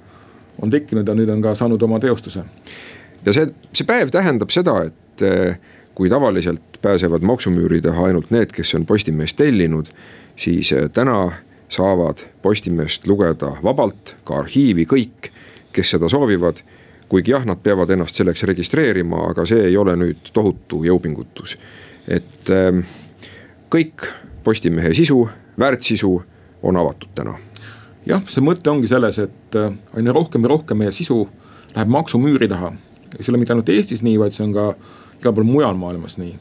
on 0.63 0.71
tekkinud 0.71 1.09
ja 1.09 1.15
nüüd 1.15 1.31
on 1.33 1.43
ka 1.43 1.55
saanud 1.55 1.83
oma 1.83 2.01
teostuse. 2.01 2.45
ja 3.27 3.33
see, 3.33 3.53
see 3.73 3.87
päev 3.87 4.11
tähendab 4.11 4.51
seda, 4.51 4.77
et 4.91 5.25
eh, 5.27 5.59
kui 5.95 6.11
tavaliselt 6.11 6.81
pääsevad 6.83 7.25
maksumüüri 7.27 7.81
taha 7.85 8.07
ainult 8.11 8.31
need, 8.31 8.53
kes 8.57 8.75
on 8.75 8.87
Postimehest 8.87 9.37
tellinud, 9.37 9.91
siis 10.37 10.73
eh, 10.73 10.89
täna 10.93 11.33
saavad 11.69 12.25
Postimehest 12.43 13.07
lugeda 13.07 13.55
vabalt, 13.63 14.17
ka 14.25 14.41
arhiivi 14.45 14.87
kõik, 14.91 15.33
kes 15.73 15.97
seda 15.97 16.09
soovivad. 16.09 16.63
kuigi 17.11 17.33
jah, 17.33 17.43
nad 17.45 17.59
peavad 17.59 17.91
ennast 17.91 18.15
selleks 18.15 18.45
registreerima, 18.47 19.25
aga 19.33 19.43
see 19.47 19.65
ei 19.67 19.77
ole 19.77 19.97
nüüd 19.99 20.31
tohutu 20.33 20.85
jõupingutus. 20.87 21.57
et 22.09 22.51
eh, 22.51 22.85
kõik 23.71 24.09
Postimehe 24.45 24.95
sisu, 24.97 25.29
väärtsisu 25.59 26.15
on 26.63 26.77
avatud 26.77 27.13
täna 27.15 27.37
jah, 28.09 28.23
see 28.31 28.45
mõte 28.45 28.71
ongi 28.73 28.89
selles, 28.91 29.19
et 29.23 29.59
äh, 29.59 29.73
aina 29.97 30.15
rohkem 30.17 30.45
ja 30.45 30.53
rohkem 30.53 30.81
meie 30.81 30.93
sisu 30.95 31.25
läheb 31.75 31.93
maksumüüri 31.93 32.49
taha. 32.51 32.73
see 33.11 33.27
ei 33.27 33.33
ole 33.33 33.41
mitte 33.43 33.55
ainult 33.55 33.69
Eestis 33.69 34.03
nii, 34.07 34.19
vaid 34.19 34.37
see 34.37 34.45
on 34.47 34.55
ka 34.55 34.67
igal 35.19 35.35
pool 35.35 35.49
mujal 35.49 35.77
maailmas 35.79 36.17
nii. 36.19 36.37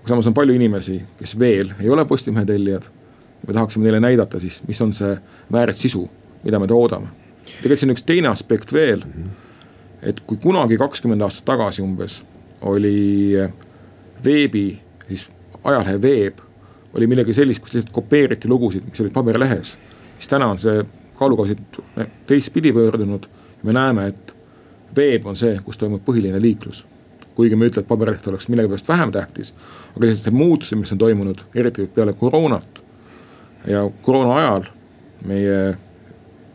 aga 0.00 0.08
samas 0.14 0.28
on 0.30 0.34
palju 0.34 0.54
inimesi, 0.54 1.00
kes 1.18 1.38
veel 1.38 1.72
ei 1.80 1.90
ole 1.90 2.04
Postimehe 2.04 2.46
tellijad. 2.46 2.84
me 3.46 3.54
tahaksime 3.54 3.84
neile 3.84 4.00
näidata 4.00 4.40
siis, 4.40 4.62
mis 4.68 4.80
on 4.80 4.92
see 4.92 5.16
väärtsisu, 5.52 6.08
mida 6.44 6.58
me 6.58 6.66
toodame. 6.66 7.08
tegelikult 7.62 7.78
siin 7.78 7.90
on 7.90 7.96
üks 7.96 8.06
teine 8.06 8.28
aspekt 8.28 8.72
veel. 8.72 9.04
et 10.02 10.20
kui 10.20 10.36
kunagi 10.36 10.78
kakskümmend 10.78 11.22
aastat 11.22 11.44
tagasi 11.44 11.82
umbes 11.82 12.22
oli 12.60 13.34
äh, 13.38 13.52
veebi, 14.24 14.78
siis 15.08 15.28
ajalehe 15.64 16.02
veeb 16.02 16.51
oli 16.96 17.06
millegi 17.06 17.34
sellist, 17.34 17.62
kus 17.62 17.74
lihtsalt 17.74 17.94
kopeeriti 17.94 18.48
lugusid, 18.48 18.84
mis 18.88 19.00
olid 19.00 19.12
paberlehes 19.12 19.76
siis 20.22 20.28
täna 20.28 20.46
on 20.46 20.58
see 20.58 20.84
kaalukausid 21.14 21.58
teistpidi 22.26 22.72
pöördunud. 22.72 23.26
me 23.62 23.72
näeme, 23.72 24.06
et 24.06 24.34
veeb 24.96 25.26
on 25.26 25.36
see, 25.36 25.58
kus 25.64 25.78
toimub 25.78 26.02
põhiline 26.06 26.40
liiklus. 26.42 26.86
kuigi 27.34 27.56
me 27.56 27.64
ei 27.64 27.70
ütle, 27.70 27.80
et 27.80 27.88
paberileht 27.88 28.26
oleks 28.28 28.48
millegipärast 28.48 28.88
vähem 28.88 29.12
tähtis, 29.12 29.54
aga 29.96 30.06
lihtsalt 30.06 30.24
see 30.24 30.36
muutused, 30.36 30.78
mis 30.78 30.92
on 30.92 30.98
toimunud, 30.98 31.42
eriti 31.54 31.86
peale 31.86 32.12
koroonat. 32.12 32.82
ja 33.66 33.90
koroona 34.02 34.36
ajal 34.36 34.68
meie 35.24 35.76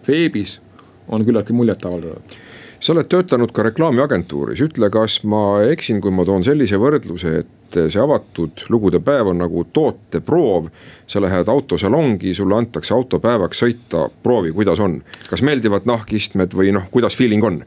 veebis 0.07 0.61
on 1.07 1.25
küllaltki 1.25 1.53
muljetavaldav 1.53 2.37
sa 2.79 2.93
oled 2.93 3.07
töötanud 3.09 3.51
ka 3.51 3.63
reklaamiagentuuris, 3.63 4.61
ütle, 4.61 4.89
kas 4.93 5.23
ma 5.23 5.61
eksin, 5.65 6.01
kui 6.01 6.11
ma 6.11 6.25
toon 6.25 6.43
sellise 6.43 6.77
võrdluse, 6.77 7.39
et 7.39 7.47
see 7.75 8.01
avatud 8.01 8.63
lugude 8.69 8.99
päev 9.03 9.31
on 9.33 9.41
nagu 9.43 9.63
tooteproov. 9.73 10.69
sa 11.07 11.21
lähed 11.21 11.47
autosalongi, 11.47 12.33
sulle 12.35 12.55
antakse 12.55 12.93
autopäevaks 12.93 13.63
sõita, 13.63 14.09
proovi, 14.23 14.51
kuidas 14.51 14.79
on, 14.79 15.01
kas 15.29 15.41
meeldivad 15.41 15.85
nahkistmed 15.87 16.51
või 16.53 16.73
noh, 16.75 16.89
kuidas 16.91 17.15
feeling 17.15 17.43
on? 17.43 17.61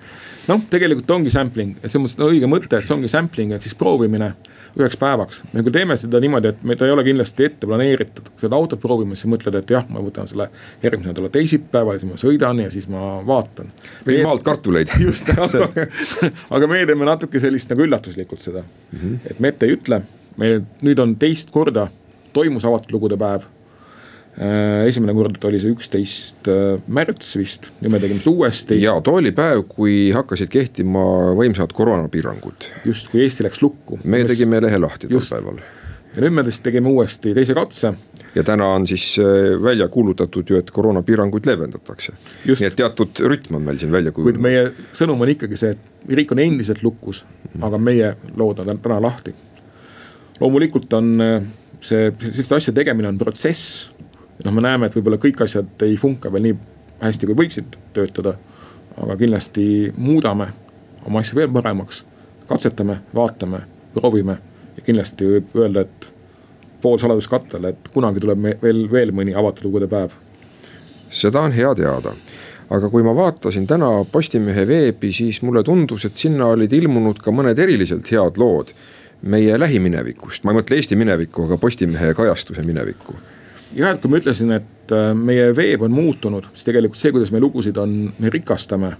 Noh, 0.48 0.62
tegelikult 0.70 1.10
ongi 1.10 1.32
sampling, 1.32 1.76
et 1.80 1.90
selles 1.90 2.06
mõttes 2.06 2.30
õige 2.30 2.48
mõte, 2.50 2.70
et 2.76 2.86
see 2.86 2.96
ongi 2.96 3.10
sampling 3.10 3.52
ehk 3.56 3.66
siis 3.66 3.76
proovimine 3.78 4.32
üheks 4.78 4.96
päevaks. 5.00 5.42
me 5.52 5.64
küll 5.66 5.74
teeme 5.74 5.96
seda 5.98 6.20
niimoodi, 6.22 6.52
et 6.52 6.62
me, 6.62 6.76
ta 6.78 6.86
ei 6.86 6.94
ole 6.94 7.04
kindlasti 7.04 7.46
ette 7.48 7.66
planeeritud, 7.66 8.30
kui 8.30 8.46
sa 8.46 8.50
autot 8.56 8.80
proovimas, 8.80 9.22
siis 9.22 9.30
mõtled, 9.32 9.56
et 9.58 9.74
jah, 9.74 9.86
ma 9.90 10.02
võtan 10.04 10.30
selle 10.30 10.48
järgmise 10.82 11.10
nädala 11.10 11.30
teisipäeval, 11.34 11.98
siis 11.98 12.12
ma 12.12 12.20
sõidan 12.22 12.62
ja 12.64 12.70
siis 12.70 12.88
ma 12.90 13.18
vaatan. 13.26 13.72
või 14.06 14.20
maalt 14.24 14.46
kartuleid. 14.46 14.94
just 15.06 15.26
täpselt 15.30 15.76
aga 16.50 16.70
meie 16.70 16.86
teeme 16.86 17.08
natuke 17.08 17.42
sellist 17.42 17.70
nagu 17.72 17.84
üllatuslikult 17.86 18.42
seda 18.42 18.62
mm, 18.62 18.98
-hmm. 18.98 19.30
et 19.30 19.40
me 19.40 19.48
ette 19.48 19.66
ei 19.66 19.74
ütle, 19.78 20.02
meil 20.40 20.62
nüüd 20.82 21.02
on 21.02 21.16
teist 21.18 21.50
korda 21.50 21.88
toimus 22.32 22.64
avatud 22.64 22.94
lugude 22.94 23.18
päev 23.18 23.48
esimene 24.38 25.12
kord 25.16 25.42
oli 25.48 25.58
see 25.60 25.72
üksteist 25.74 26.48
äh, 26.48 26.78
märts 26.86 27.34
vist, 27.36 27.70
nüüd 27.82 27.92
me 27.92 28.00
tegime 28.02 28.22
seda 28.22 28.32
uuesti. 28.32 28.78
ja 28.80 28.94
too 29.04 29.18
oli 29.18 29.32
päev, 29.36 29.64
kui 29.68 30.12
hakkasid 30.14 30.50
kehtima 30.52 31.02
võimsad 31.38 31.74
koroonapiirangud. 31.76 32.70
just, 32.86 33.10
kui 33.10 33.24
Eesti 33.24 33.44
läks 33.44 33.60
lukku. 33.62 33.98
me 34.04 34.22
Mis... 34.22 34.30
tegime 34.32 34.62
lehe 34.62 34.78
lahti 34.78 35.10
tol 35.10 35.24
päeval. 35.24 35.60
ja 36.14 36.24
nüüd 36.24 36.38
me 36.38 36.46
siis 36.46 36.62
tegime 36.62 36.92
uuesti 36.94 37.34
teise 37.34 37.58
katse. 37.58 37.92
ja 38.36 38.46
täna 38.46 38.70
on 38.78 38.86
siis 38.86 39.12
äh, 39.18 39.58
välja 39.62 39.90
kuulutatud 39.90 40.54
ju, 40.54 40.62
et 40.62 40.70
koroonapiiranguid 40.70 41.50
leevendatakse. 41.50 42.14
nii 42.46 42.70
et 42.70 42.78
teatud 42.78 43.24
rütm 43.34 43.58
on 43.58 43.66
meil 43.66 43.82
siin 43.82 43.92
välja 43.92 44.14
kujunenud. 44.14 44.38
kuid 44.38 44.46
meie 44.46 44.92
sõnum 44.94 45.20
on 45.26 45.34
ikkagi 45.34 45.58
see, 45.58 45.74
et 45.74 46.12
riik 46.16 46.32
on 46.32 46.46
endiselt 46.46 46.86
lukus, 46.86 47.24
aga 47.60 47.82
meie 47.82 48.14
lood 48.38 48.62
on 48.62 48.76
täna 48.78 49.02
lahti. 49.02 49.34
loomulikult 50.38 50.92
on 51.02 51.16
see, 51.80 52.12
selliste 52.30 52.62
asjade 52.62 52.78
tegemine 52.84 53.10
on 53.10 53.18
protsess 53.18 53.90
noh, 54.44 54.54
me 54.54 54.64
näeme, 54.64 54.86
et 54.86 54.96
võib-olla 54.96 55.18
kõik 55.20 55.42
asjad 55.44 55.82
ei 55.86 55.96
funka 56.00 56.32
veel 56.32 56.48
nii 56.48 56.56
hästi, 57.00 57.28
kui 57.28 57.38
võiksid 57.44 57.76
töötada. 57.96 58.36
aga 59.00 59.16
kindlasti 59.16 59.92
muudame 59.96 60.50
oma 61.06 61.20
asja 61.20 61.36
veel 61.38 61.48
paremaks, 61.48 62.04
katsetame, 62.48 62.98
vaatame, 63.14 63.60
proovime 63.94 64.36
ja 64.76 64.82
kindlasti 64.84 65.28
võib 65.28 65.54
öelda, 65.56 65.80
et 65.80 66.08
pool 66.82 66.98
saladuskattel, 66.98 67.64
et 67.70 67.88
kunagi 67.94 68.20
tuleb 68.20 68.42
veel, 68.62 68.84
veel 68.92 69.12
mõni 69.12 69.34
avatud 69.36 69.64
lugude 69.64 69.88
päev. 69.88 70.10
seda 71.08 71.40
on 71.40 71.52
hea 71.52 71.74
teada 71.74 72.14
aga 72.70 72.88
kui 72.90 73.02
ma 73.02 73.14
vaatasin 73.14 73.66
täna 73.66 74.04
Postimehe 74.12 74.66
veebi, 74.66 75.12
siis 75.12 75.42
mulle 75.42 75.62
tundus, 75.62 76.04
et 76.04 76.16
sinna 76.16 76.46
olid 76.46 76.72
ilmunud 76.72 77.18
ka 77.18 77.30
mõned 77.30 77.58
eriliselt 77.58 78.10
head 78.10 78.38
lood 78.38 78.74
meie 79.22 79.58
lähiminevikust, 79.58 80.44
ma 80.44 80.52
ei 80.52 80.60
mõtle 80.60 80.76
Eesti 80.76 80.96
minevikku, 80.96 81.44
aga 81.44 81.58
Postimehe 81.58 82.14
kajastuse 82.14 82.62
minevikku 82.62 83.18
et 83.76 84.00
kui 84.02 84.10
ma 84.10 84.18
ütlesin, 84.20 84.52
et 84.56 84.94
äh, 84.94 85.10
meie 85.14 85.50
veeb 85.56 85.84
on 85.86 85.94
muutunud, 85.94 86.50
siis 86.54 86.66
tegelikult 86.68 87.00
see, 87.00 87.12
kuidas 87.14 87.32
me 87.34 87.40
lugusid 87.42 87.78
on, 87.80 88.12
me 88.18 88.32
rikastame. 88.32 88.96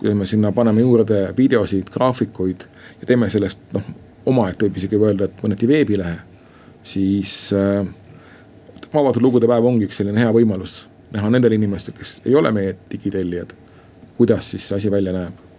kui 0.00 0.14
me 0.16 0.24
sinna 0.26 0.48
paneme 0.52 0.80
juurde 0.80 1.34
videosid, 1.36 1.90
graafikuid 1.92 2.62
ja 3.00 3.06
teeme 3.06 3.26
sellest 3.30 3.60
noh, 3.76 3.82
omaette 4.26 4.64
võib 4.64 4.78
isegi 4.80 4.96
öelda, 4.96 5.28
et 5.28 5.42
mõneti 5.44 5.68
veebilehe. 5.68 6.16
siis 6.82 7.52
äh, 7.52 7.84
avatud 8.92 9.22
lugude 9.22 9.46
päev 9.46 9.64
ongi 9.64 9.84
üks 9.84 10.00
selline 10.00 10.20
hea 10.20 10.32
võimalus 10.32 10.86
näha 11.12 11.30
nendel 11.30 11.52
inimestel, 11.52 11.94
kes 11.98 12.22
ei 12.24 12.34
ole 12.34 12.52
meie 12.54 12.76
digitellijad, 12.90 13.52
kuidas 14.16 14.50
siis 14.50 14.68
see 14.68 14.76
asi 14.76 14.90
välja 14.90 15.12
näeb 15.12 15.49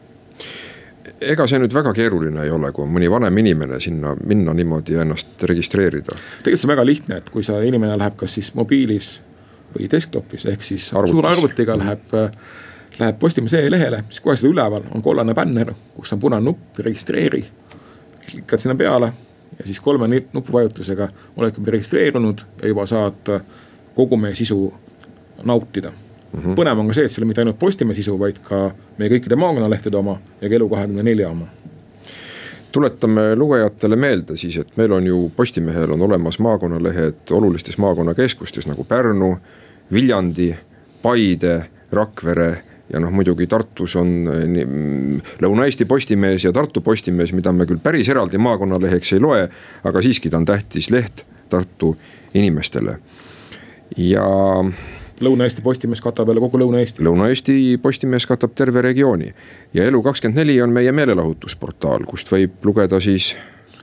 ega 1.22 1.48
see 1.48 1.60
nüüd 1.62 1.74
väga 1.74 1.94
keeruline 1.94 2.46
ei 2.46 2.52
ole, 2.54 2.72
kui 2.76 2.86
on 2.86 2.92
mõni 2.94 3.10
vanem 3.12 3.38
inimene 3.38 3.80
sinna 3.84 4.14
minna 4.26 4.54
niimoodi 4.54 4.96
ja 4.96 5.06
ennast 5.06 5.44
registreerida. 5.50 6.16
tegelikult 6.44 6.62
see 6.62 6.70
on 6.70 6.74
väga 6.76 6.86
lihtne, 6.86 7.18
et 7.22 7.30
kui 7.30 7.44
see 7.44 7.62
inimene 7.68 7.98
läheb 7.98 8.18
kas 8.20 8.38
siis 8.38 8.54
mobiilis 8.58 9.14
või 9.76 9.90
desktop'is 9.92 10.46
ehk 10.52 10.64
siis 10.64 10.92
Arvutis. 10.94 11.16
suure 11.16 11.32
arvutiga 11.32 11.78
läheb, 11.78 12.16
läheb 13.00 13.20
Postimehe 13.20 13.72
lehele, 13.72 14.04
siis 14.10 14.22
kohe 14.22 14.36
seal 14.36 14.52
üleval 14.54 14.88
on 14.92 15.02
kollane 15.02 15.34
bänner, 15.34 15.74
kus 15.96 16.14
on 16.14 16.20
punane 16.20 16.46
nupp, 16.46 16.80
registreeri. 16.80 17.46
klikad 18.32 18.60
sinna 18.60 18.76
peale 18.76 19.14
ja 19.60 19.66
siis 19.66 19.80
kolme 19.80 20.08
nupuvajutusega 20.34 21.10
oledki 21.38 21.62
registreerunud 21.68 22.46
ja 22.62 22.68
juba 22.68 22.86
saad 22.86 23.36
kogu 23.96 24.18
meie 24.18 24.36
sisu 24.36 24.74
nautida 25.44 25.92
mm. 26.34 26.40
-hmm. 26.40 26.56
põnev 26.56 26.80
on 26.80 26.88
ka 26.88 26.94
see, 26.94 27.06
et 27.06 27.12
seal 27.12 27.28
mitte 27.28 27.42
ainult 27.42 27.60
Postimehe 27.60 27.96
sisu, 27.96 28.20
vaid 28.20 28.40
ka 28.44 28.72
meie 28.98 29.12
kõikide 29.12 29.36
maakonnalehtede 29.36 29.98
oma 29.98 30.20
ja 30.42 30.50
ka 30.50 30.56
Elu24 30.56 31.28
oma 31.32 31.48
tuletame 32.72 33.36
lugejatele 33.36 33.96
meelde 33.96 34.38
siis, 34.38 34.58
et 34.58 34.78
meil 34.78 34.92
on 34.92 35.08
ju 35.08 35.32
Postimehel 35.36 35.92
on 35.92 36.02
olemas 36.02 36.40
maakonnalehed 36.40 37.32
olulistes 37.32 37.78
maakonnakeskustes 37.78 38.68
nagu 38.68 38.84
Pärnu, 38.84 39.38
Viljandi, 39.92 40.56
Paide, 41.02 41.66
Rakvere 41.92 42.64
ja 42.94 43.00
noh, 43.00 43.12
muidugi 43.12 43.48
Tartus 43.48 43.96
on 44.00 44.08
mm, 44.28 45.20
Lõuna-Eesti 45.44 45.88
Postimees 45.88 46.46
ja 46.46 46.52
Tartu 46.56 46.82
Postimees, 46.82 47.34
mida 47.36 47.54
me 47.56 47.68
küll 47.68 47.82
päris 47.84 48.10
eraldi 48.12 48.40
maakonnaleheks 48.42 49.14
ei 49.16 49.24
loe, 49.24 49.46
aga 49.84 50.04
siiski 50.04 50.32
ta 50.32 50.42
on 50.42 50.48
tähtis 50.48 50.90
leht 50.92 51.26
Tartu 51.50 51.96
inimestele. 52.34 52.98
ja 53.98 54.26
Lõuna-Eesti 55.22 55.62
Postimees 55.62 56.02
katab 56.02 56.32
jälle 56.32 56.42
kogu 56.42 56.60
Lõuna-Eesti. 56.62 57.04
Lõuna-Eesti 57.06 57.78
Postimees 57.82 58.26
katab 58.30 58.56
terve 58.58 58.82
regiooni 58.82 59.34
ja 59.74 59.86
Elu24 59.90 60.64
on 60.64 60.74
meie 60.74 60.92
meelelahutusportaal, 60.92 62.08
kust 62.10 62.32
võib 62.32 62.66
lugeda 62.66 63.00
siis 63.04 63.36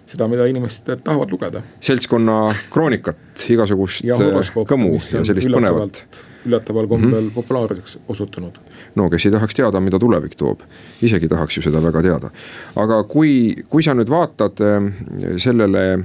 seda, 0.09 0.29
mida 0.29 0.46
inimesed 0.48 1.03
tahavad 1.05 1.31
lugeda. 1.33 1.62
seltskonna 1.81 2.55
kroonikat, 2.70 3.20
igasugust 3.51 4.05
ja 4.05 4.16
äh, 4.16 4.51
kõmu 4.72 4.94
ja 4.96 5.24
sellist 5.24 5.53
põnevat. 5.53 6.03
üllataval 6.46 6.87
kombel 6.88 7.11
mm 7.11 7.29
-hmm. 7.29 7.35
populaarseks 7.35 7.98
osutunud. 8.09 8.59
no 8.94 9.11
kes 9.11 9.27
ei 9.27 9.33
tahaks 9.33 9.55
teada, 9.55 9.81
mida 9.81 9.98
tulevik 9.98 10.35
toob, 10.35 10.61
isegi 11.03 11.29
tahaks 11.29 11.57
ju 11.57 11.62
seda 11.62 11.83
väga 11.83 12.03
teada. 12.03 12.31
aga 12.77 13.03
kui, 13.05 13.55
kui 13.68 13.83
sa 13.83 13.94
nüüd 13.94 14.11
vaatad 14.11 14.61
äh, 14.61 14.92
sellele 15.37 15.98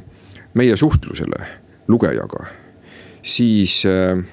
meie 0.54 0.78
suhtlusele 0.78 1.48
lugejaga, 1.88 2.46
siis 3.22 3.84
äh, 3.86 4.24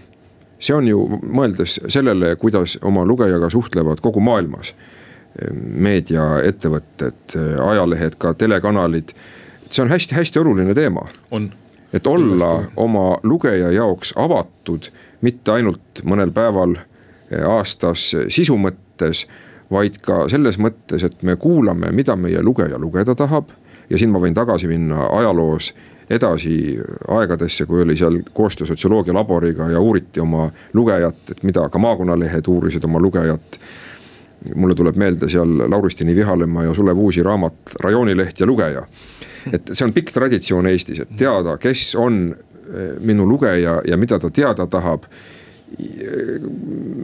see 0.61 0.77
on 0.77 0.89
ju 0.89 1.05
mõeldes 1.25 1.79
sellele, 1.89 2.35
kuidas 2.37 2.77
oma 2.85 3.05
lugejaga 3.09 3.51
suhtlevad 3.51 4.01
kogu 4.01 4.21
maailmas. 4.21 4.75
meediaettevõtted, 5.63 7.37
ajalehed, 7.65 8.17
ka 8.19 8.35
telekanalid. 8.35 9.13
see 9.71 9.83
on 9.83 9.89
hästi-hästi 9.89 10.39
oluline 10.39 10.75
teema. 10.75 11.09
et 11.93 12.07
olla 12.07 12.65
oma 12.77 13.19
lugeja 13.23 13.71
jaoks 13.71 14.13
avatud, 14.17 14.91
mitte 15.21 15.53
ainult 15.53 16.03
mõnel 16.05 16.31
päeval 16.33 16.77
aastas 17.47 18.17
sisu 18.29 18.57
mõttes 18.59 19.27
vaid 19.71 20.01
ka 20.03 20.25
selles 20.29 20.59
mõttes, 20.59 21.05
et 21.07 21.23
me 21.23 21.37
kuulame, 21.37 21.93
mida 21.93 22.17
meie 22.17 22.43
lugeja 22.43 22.79
lugeda 22.79 23.15
tahab. 23.15 23.51
ja 23.91 23.99
siin 23.99 24.11
ma 24.11 24.21
võin 24.23 24.35
tagasi 24.35 24.69
minna 24.71 25.07
ajaloos 25.19 25.73
edasi 26.11 26.79
aegadesse, 27.09 27.67
kui 27.67 27.83
oli 27.83 27.97
seal 27.97 28.19
koostöö 28.35 28.67
sotsioloogia 28.67 29.15
laboriga 29.15 29.69
ja 29.71 29.81
uuriti 29.81 30.21
oma 30.21 30.51
lugejat, 30.75 31.31
et 31.31 31.43
mida 31.43 31.69
ka 31.69 31.79
maakonnalehed 31.79 32.49
uurisid 32.49 32.85
oma 32.85 33.01
lugejat. 33.01 33.61
mulle 34.55 34.75
tuleb 34.75 34.97
meelde 34.97 35.29
seal 35.29 35.51
Lauristini 35.71 36.15
Vihalemma 36.17 36.63
ja 36.65 36.75
Sulev 36.75 36.99
Uusi 36.99 37.23
raamat 37.23 37.55
Rajoonileht 37.81 38.41
ja 38.41 38.47
lugeja. 38.47 38.87
et 39.53 39.71
see 39.73 39.85
on 39.85 39.93
pikk 39.93 40.11
traditsioon 40.13 40.67
Eestis, 40.67 41.01
et 41.01 41.17
teada, 41.17 41.57
kes 41.57 41.95
on 41.95 42.35
eh, 42.35 42.97
minu 43.01 43.29
lugeja 43.29 43.81
ja 43.87 43.97
mida 43.97 44.19
ta 44.19 44.31
teada 44.31 44.67
tahab 44.67 45.05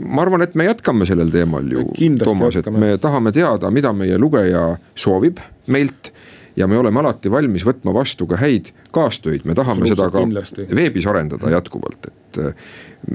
ma 0.06 0.22
arvan, 0.22 0.42
et 0.42 0.54
me 0.54 0.64
jätkame 0.66 1.06
sellel 1.06 1.30
teemal 1.30 1.68
ju, 1.70 1.84
Toomas, 2.24 2.56
et 2.56 2.66
me 2.72 2.96
tahame 2.98 3.32
teada, 3.32 3.70
mida 3.70 3.92
meie 3.92 4.18
lugeja 4.18 4.76
soovib 4.98 5.38
meilt 5.70 6.10
ja 6.56 6.66
me 6.66 6.78
oleme 6.78 7.00
alati 7.00 7.30
valmis 7.30 7.64
võtma 7.66 7.92
vastu 7.94 8.26
ka 8.26 8.38
häid 8.40 8.70
kaastöid, 8.94 9.44
me 9.44 9.54
tahame 9.54 9.88
seda 9.90 10.08
ka 10.10 10.22
kindlasti. 10.22 10.66
veebis 10.74 11.06
arendada 11.06 11.50
jätkuvalt, 11.52 12.08
et 12.08 12.40
äh, 12.40 12.54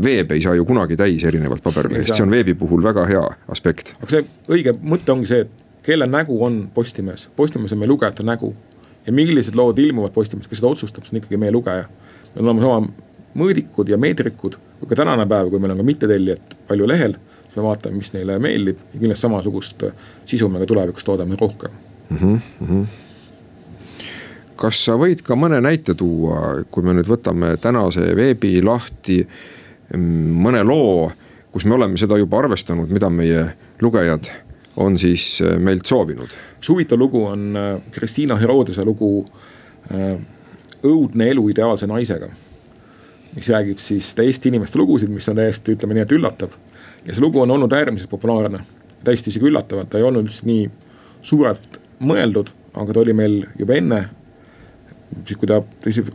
veeb 0.04 0.32
ei 0.36 0.42
saa 0.42 0.56
ju 0.56 0.66
kunagi 0.66 0.98
täis 1.00 1.24
erinevalt 1.28 1.64
paberlehest, 1.66 2.14
see 2.16 2.26
on 2.26 2.34
veebi 2.34 2.56
puhul 2.58 2.84
väga 2.86 3.08
hea 3.10 3.24
aspekt. 3.54 3.96
aga 4.00 4.12
see 4.16 4.26
õige 4.58 4.76
mõte 4.82 5.14
ongi 5.14 5.32
see, 5.32 5.46
et 5.48 5.66
kelle 5.86 6.08
nägu 6.08 6.38
on 6.46 6.64
Postimees, 6.74 7.30
Postimees 7.36 7.74
on 7.74 7.82
meie 7.82 7.90
lugejate 7.90 8.24
nägu. 8.24 8.54
ja 9.06 9.14
millised 9.14 9.58
lood 9.58 9.80
ilmuvad 9.80 10.14
Postimehes, 10.14 10.48
kes 10.48 10.62
seda 10.62 10.76
otsustab, 10.76 11.08
see 11.08 11.18
on 11.18 11.24
ikkagi 11.24 11.42
meie 11.42 11.52
lugeja. 11.52 11.88
meil 12.36 12.46
on 12.46 12.54
olemas 12.54 12.70
oma 12.70 13.10
mõõdikud 13.42 13.90
ja 13.90 13.98
meetrikud, 13.98 14.58
kui 14.80 14.90
ka 14.90 14.96
tänane 14.96 15.26
päev, 15.26 15.50
kui 15.50 15.60
meil 15.60 15.74
on 15.74 15.82
ka 15.82 15.88
mittetellijad 15.88 16.58
palju 16.68 16.88
lehel, 16.88 17.16
siis 17.46 17.56
me 17.56 17.64
vaatame, 17.64 17.98
mis 17.98 18.12
neile 18.14 18.38
meeldib 18.44 18.82
ja 18.92 19.00
kindlasti 19.00 19.26
samasugust 19.26 19.88
sisu 20.26 20.50
me 20.50 20.62
ka 20.62 20.68
tulevikus 20.70 21.08
toodame 21.08 21.40
rohkem 21.40 21.72
mm. 22.10 22.20
-hmm 22.20 23.10
kas 24.62 24.84
sa 24.86 24.98
võid 25.00 25.24
ka 25.26 25.36
mõne 25.40 25.62
näite 25.64 25.96
tuua, 25.98 26.62
kui 26.70 26.86
me 26.86 26.94
nüüd 26.94 27.10
võtame 27.10 27.56
tänase 27.62 28.12
veebi 28.18 28.60
lahti 28.64 29.22
mõne 29.98 30.62
loo, 30.68 31.10
kus 31.52 31.66
me 31.66 31.76
oleme 31.76 31.98
seda 32.00 32.20
juba 32.20 32.44
arvestanud, 32.44 32.92
mida 32.94 33.10
meie 33.10 33.48
lugejad 33.82 34.30
on 34.82 34.96
siis 35.02 35.42
äh, 35.44 35.58
meilt 35.60 35.90
soovinud. 35.90 36.32
üks 36.62 36.70
huvitav 36.70 37.00
lugu 37.02 37.26
on 37.28 37.58
Kristiina 37.92 38.38
Herodese 38.40 38.86
lugu 38.88 39.26
Õudne 40.82 41.28
elu 41.30 41.44
ideaalse 41.52 41.88
naisega. 41.88 42.30
mis 43.36 43.48
räägib 43.50 43.80
siis 43.80 44.10
teiste 44.16 44.50
inimeste 44.50 44.78
lugusid, 44.78 45.10
mis 45.10 45.30
on 45.32 45.38
täiesti, 45.40 45.72
ütleme 45.76 45.96
nii, 45.96 46.04
et 46.04 46.12
üllatav. 46.12 46.56
ja 47.06 47.14
see 47.14 47.22
lugu 47.22 47.42
on 47.42 47.52
olnud 47.52 47.74
äärmiselt 47.74 48.10
populaarne, 48.10 48.64
täiesti 49.04 49.30
isegi 49.30 49.46
üllatav, 49.46 49.82
et 49.82 49.90
ta 49.90 49.98
ei 49.98 50.04
olnud 50.04 50.26
üldse 50.28 50.46
nii 50.46 50.66
suurelt 51.22 51.80
mõeldud, 52.00 52.50
aga 52.74 52.94
ta 52.94 53.00
oli 53.00 53.14
meil 53.14 53.38
juba 53.60 53.78
enne 53.78 54.02
siis 55.26 55.38
kui 55.38 55.48
ta, 55.48 55.60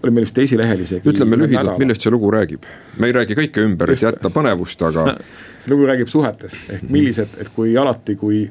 oli 0.03 0.12
meil 0.12 0.26
vist 0.26 0.38
esilehel 0.38 0.80
isegi. 0.84 1.09
ütleme 1.11 1.38
lühidalt, 1.40 1.78
millest 1.80 2.05
see 2.05 2.12
lugu 2.12 2.30
räägib, 2.32 2.66
me 3.01 3.11
ei 3.11 3.16
räägi 3.16 3.36
kõike 3.38 3.64
ümber, 3.66 3.92
et 3.92 4.03
jätta 4.03 4.30
põnevust, 4.32 4.82
aga. 4.88 5.16
see 5.62 5.72
lugu 5.72 5.86
räägib 5.88 6.11
suhetest, 6.12 6.70
ehk 6.72 6.88
millised, 6.92 7.36
et 7.42 7.53
kui 7.55 7.76
alati, 7.78 8.16
kui 8.20 8.44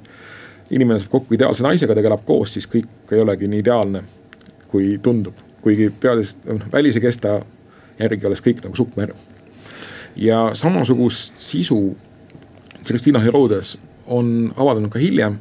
inimene 0.75 0.99
saab 1.01 1.11
kokku 1.17 1.37
ideaalse 1.37 1.65
naisega, 1.65 1.95
ta 1.95 2.05
elab 2.05 2.25
koos, 2.27 2.55
siis 2.55 2.69
kõik 2.71 3.13
ei 3.13 3.21
olegi 3.21 3.49
nii 3.51 3.63
ideaalne, 3.65 4.03
kui 4.71 4.95
tundub. 5.03 5.43
kuigi 5.65 5.89
peales, 5.89 6.35
noh 6.45 6.67
välise 6.69 7.01
kesta 7.01 7.39
järgi 7.97 8.27
oleks 8.27 8.43
kõik 8.45 8.59
nagu 8.63 8.75
sukkmärv. 8.77 9.15
ja 10.15 10.51
samasugust 10.53 11.37
sisu 11.37 11.97
Kristina 12.85 13.19
Herodes 13.19 13.77
on 14.05 14.53
avaldanud 14.55 14.91
ka 14.93 14.99
hiljem 14.99 15.39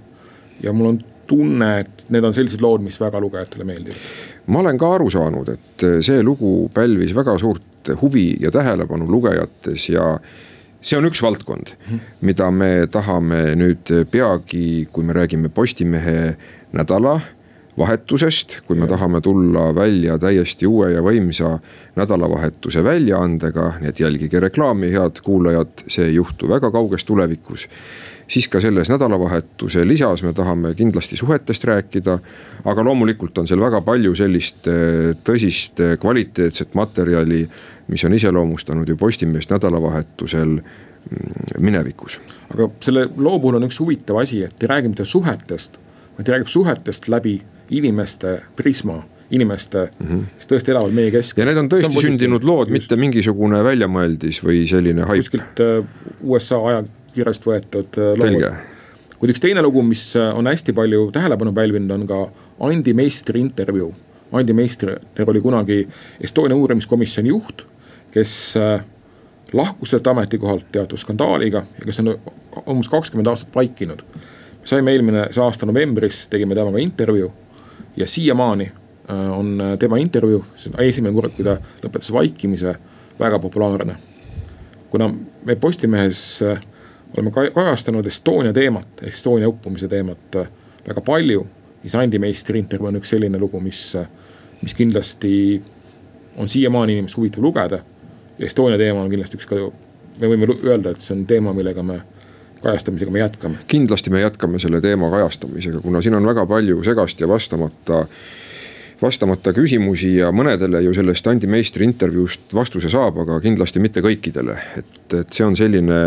ja 0.63 0.73
mul 0.73 0.87
on 0.87 1.01
tunne, 1.27 1.79
et 1.81 2.07
need 2.09 2.25
on 2.25 2.35
sellised 2.35 2.61
lood, 2.61 2.81
mis 2.81 3.01
väga 3.01 3.21
lugejatele 3.21 3.65
meeldivad 3.65 4.01
ma 4.47 4.61
olen 4.61 4.79
ka 4.79 4.95
aru 4.97 5.11
saanud, 5.13 5.49
et 5.55 5.87
see 6.05 6.23
lugu 6.23 6.69
pälvis 6.75 7.15
väga 7.17 7.39
suurt 7.41 7.93
huvi 8.01 8.35
ja 8.41 8.51
tähelepanu 8.55 9.09
lugejates 9.11 9.89
ja 9.89 10.19
see 10.85 10.99
on 10.99 11.09
üks 11.09 11.23
valdkond, 11.25 11.75
mida 12.25 12.51
me 12.53 12.87
tahame 12.93 13.55
nüüd 13.57 13.93
peagi, 14.13 14.87
kui 14.93 15.05
me 15.05 15.17
räägime 15.17 15.49
Postimehe 15.49 16.35
nädala 16.77 17.21
vahetusest, 17.79 18.61
kui 18.67 18.79
me 18.79 18.87
tahame 18.87 19.21
tulla 19.21 19.75
välja 19.75 20.19
täiesti 20.19 20.67
uue 20.67 20.93
ja 20.93 21.03
võimsa 21.03 21.59
nädalavahetuse 21.97 22.85
väljaandega, 22.85 23.73
nii 23.81 23.91
et 23.91 24.01
jälgige 24.01 24.41
reklaami, 24.41 24.93
head 24.95 25.23
kuulajad, 25.27 25.87
see 25.89 26.09
ei 26.11 26.19
juhtu 26.21 26.49
väga 26.49 26.71
kauges 26.75 27.05
tulevikus 27.05 27.69
siis 28.29 28.49
ka 28.49 28.61
selles 28.61 28.89
nädalavahetuse 28.89 29.85
lisas 29.89 30.23
me 30.23 30.33
tahame 30.33 30.75
kindlasti 30.75 31.17
suhetest 31.17 31.65
rääkida. 31.65 32.19
aga 32.65 32.85
loomulikult 32.85 33.39
on 33.39 33.47
seal 33.47 33.61
väga 33.61 33.81
palju 33.81 34.15
sellist 34.17 34.69
eh, 34.69 35.13
tõsist 35.25 35.81
eh, 35.81 35.97
kvaliteetset 36.01 36.75
materjali, 36.75 37.45
mis 37.89 38.05
on 38.05 38.15
iseloomustanud 38.15 38.89
ju 38.89 38.97
Postimeest 38.97 39.51
nädalavahetusel 39.51 40.49
mm, 40.49 40.63
minevikus. 41.59 42.21
aga 42.55 42.71
selle 42.81 43.09
loo 43.17 43.39
puhul 43.39 43.61
on 43.61 43.69
üks 43.69 43.81
huvitav 43.81 44.23
asi, 44.23 44.43
et 44.45 44.63
ei 44.63 44.73
räägi 44.73 44.89
mitte 44.89 45.05
suhetest, 45.05 45.79
vaid 46.17 46.29
räägib 46.29 46.49
suhetest 46.49 47.09
läbi 47.09 47.41
inimeste 47.71 48.41
prisma 48.57 49.03
inimeste 49.31 49.91
mm, 49.99 50.07
-hmm. 50.07 50.25
kes 50.37 50.49
tõesti 50.51 50.71
elavad 50.71 50.93
meie 50.95 51.11
keskel. 51.11 51.43
ja 51.43 51.49
need 51.51 51.63
on 51.63 51.71
tõesti 51.73 51.91
on 51.91 52.07
sündinud 52.07 52.45
lood, 52.45 52.71
mitte 52.71 52.97
mingisugune 52.97 53.63
väljamõeldis 53.65 54.43
või 54.45 54.63
selline 54.69 55.07
haip. 55.09 55.25
kuskilt 55.25 55.61
eh, 55.65 55.85
USA 56.23 56.61
aja 56.69 56.85
kirjast 57.15 57.47
võetud 57.47 57.99
äh, 57.99 58.15
lood. 58.21 58.49
kuid 59.19 59.35
üks 59.35 59.43
teine 59.43 59.63
lugu, 59.65 59.83
mis 59.87 60.07
äh, 60.19 60.31
on 60.37 60.47
hästi 60.51 60.75
palju 60.77 61.11
tähelepanu 61.15 61.53
pälvinud, 61.57 61.91
on 61.91 62.07
ka 62.07 62.25
Andi 62.69 62.95
Meistri 62.95 63.41
intervjuu. 63.41 63.93
Andi 64.35 64.55
Meister 64.55 64.97
oli 65.27 65.41
kunagi 65.41 65.85
Estonia 66.21 66.57
uurimiskomisjoni 66.57 67.31
juht, 67.31 67.65
kes 68.15 68.57
äh, 68.59 68.85
lahkus 69.53 69.95
sealt 69.95 70.07
ametikohalt 70.11 70.67
teatud 70.73 70.99
skandaaliga 70.99 71.65
ja 71.79 71.87
kes 71.87 72.01
on 72.03 72.17
umbes 72.67 72.91
kakskümmend 72.91 73.31
aastat 73.31 73.55
vaikinud. 73.55 74.03
me 74.61 74.69
saime 74.69 74.93
eelmine, 74.93 75.27
see 75.31 75.43
aasta 75.45 75.67
novembris, 75.67 76.29
tegime 76.33 76.55
temaga 76.55 76.79
intervjuu 76.83 77.33
ja 77.97 78.09
siiamaani 78.09 78.73
on 79.37 79.63
tema 79.79 79.97
intervjuu, 80.01 80.45
see 80.57 80.73
on 80.73 80.85
esimene 80.85 81.13
kord, 81.15 81.35
kui 81.37 81.45
ta 81.45 81.59
lõpetas 81.83 82.09
vaikimise, 82.13 82.75
väga 83.21 83.39
populaarne. 83.39 83.97
kuna 84.91 85.11
me 85.45 85.57
Postimehes 85.57 86.43
oleme 87.17 87.51
kajastanud 87.55 88.07
Estonia 88.07 88.53
teemat, 88.53 88.89
Estonia 89.03 89.49
uppumise 89.49 89.89
teemat 89.89 90.37
äh, 90.37 90.49
väga 90.89 91.01
palju. 91.01 91.47
siis 91.83 91.95
Andi 91.95 92.19
Meistri 92.19 92.59
intervjuu 92.59 92.89
on 92.89 92.97
üks 92.97 93.11
selline 93.13 93.39
lugu, 93.39 93.61
mis, 93.61 93.97
äh, 93.97 94.07
mis 94.63 94.75
kindlasti 94.75 95.63
on 96.37 96.49
siiamaani 96.49 96.93
inimest 96.93 97.17
huvitav 97.17 97.43
lugeda. 97.43 97.79
Estonia 98.39 98.79
teema 98.79 99.03
on 99.03 99.11
kindlasti 99.11 99.37
üks 99.37 99.47
ka, 99.47 99.59
me 100.21 100.31
võime 100.31 100.49
öelda, 100.65 100.91
et 100.91 101.05
see 101.05 101.15
on 101.17 101.27
teema, 101.27 101.53
millega 101.53 101.83
me 101.83 102.01
kajastamisega 102.65 103.13
me 103.13 103.23
jätkame. 103.23 103.61
kindlasti 103.71 104.11
me 104.11 104.21
jätkame 104.25 104.59
selle 104.59 104.81
teema 104.81 105.11
kajastamisega, 105.11 105.81
kuna 105.85 106.03
siin 106.03 106.17
on 106.19 106.27
väga 106.27 106.47
palju 106.47 106.85
segast 106.85 107.21
ja 107.21 107.29
vastamata 107.29 108.05
vastamata 109.03 109.53
küsimusi 109.53 110.15
ja 110.17 110.31
mõnedele 110.33 110.81
ju 110.85 110.95
sellest 110.95 111.27
Andi 111.27 111.51
Meistri 111.51 111.85
intervjuust 111.85 112.55
vastuse 112.55 112.89
saab, 112.89 113.19
aga 113.25 113.41
kindlasti 113.45 113.83
mitte 113.83 114.01
kõikidele. 114.05 114.57
et, 114.79 115.13
et 115.13 115.33
see 115.33 115.45
on 115.47 115.57
selline 115.57 116.01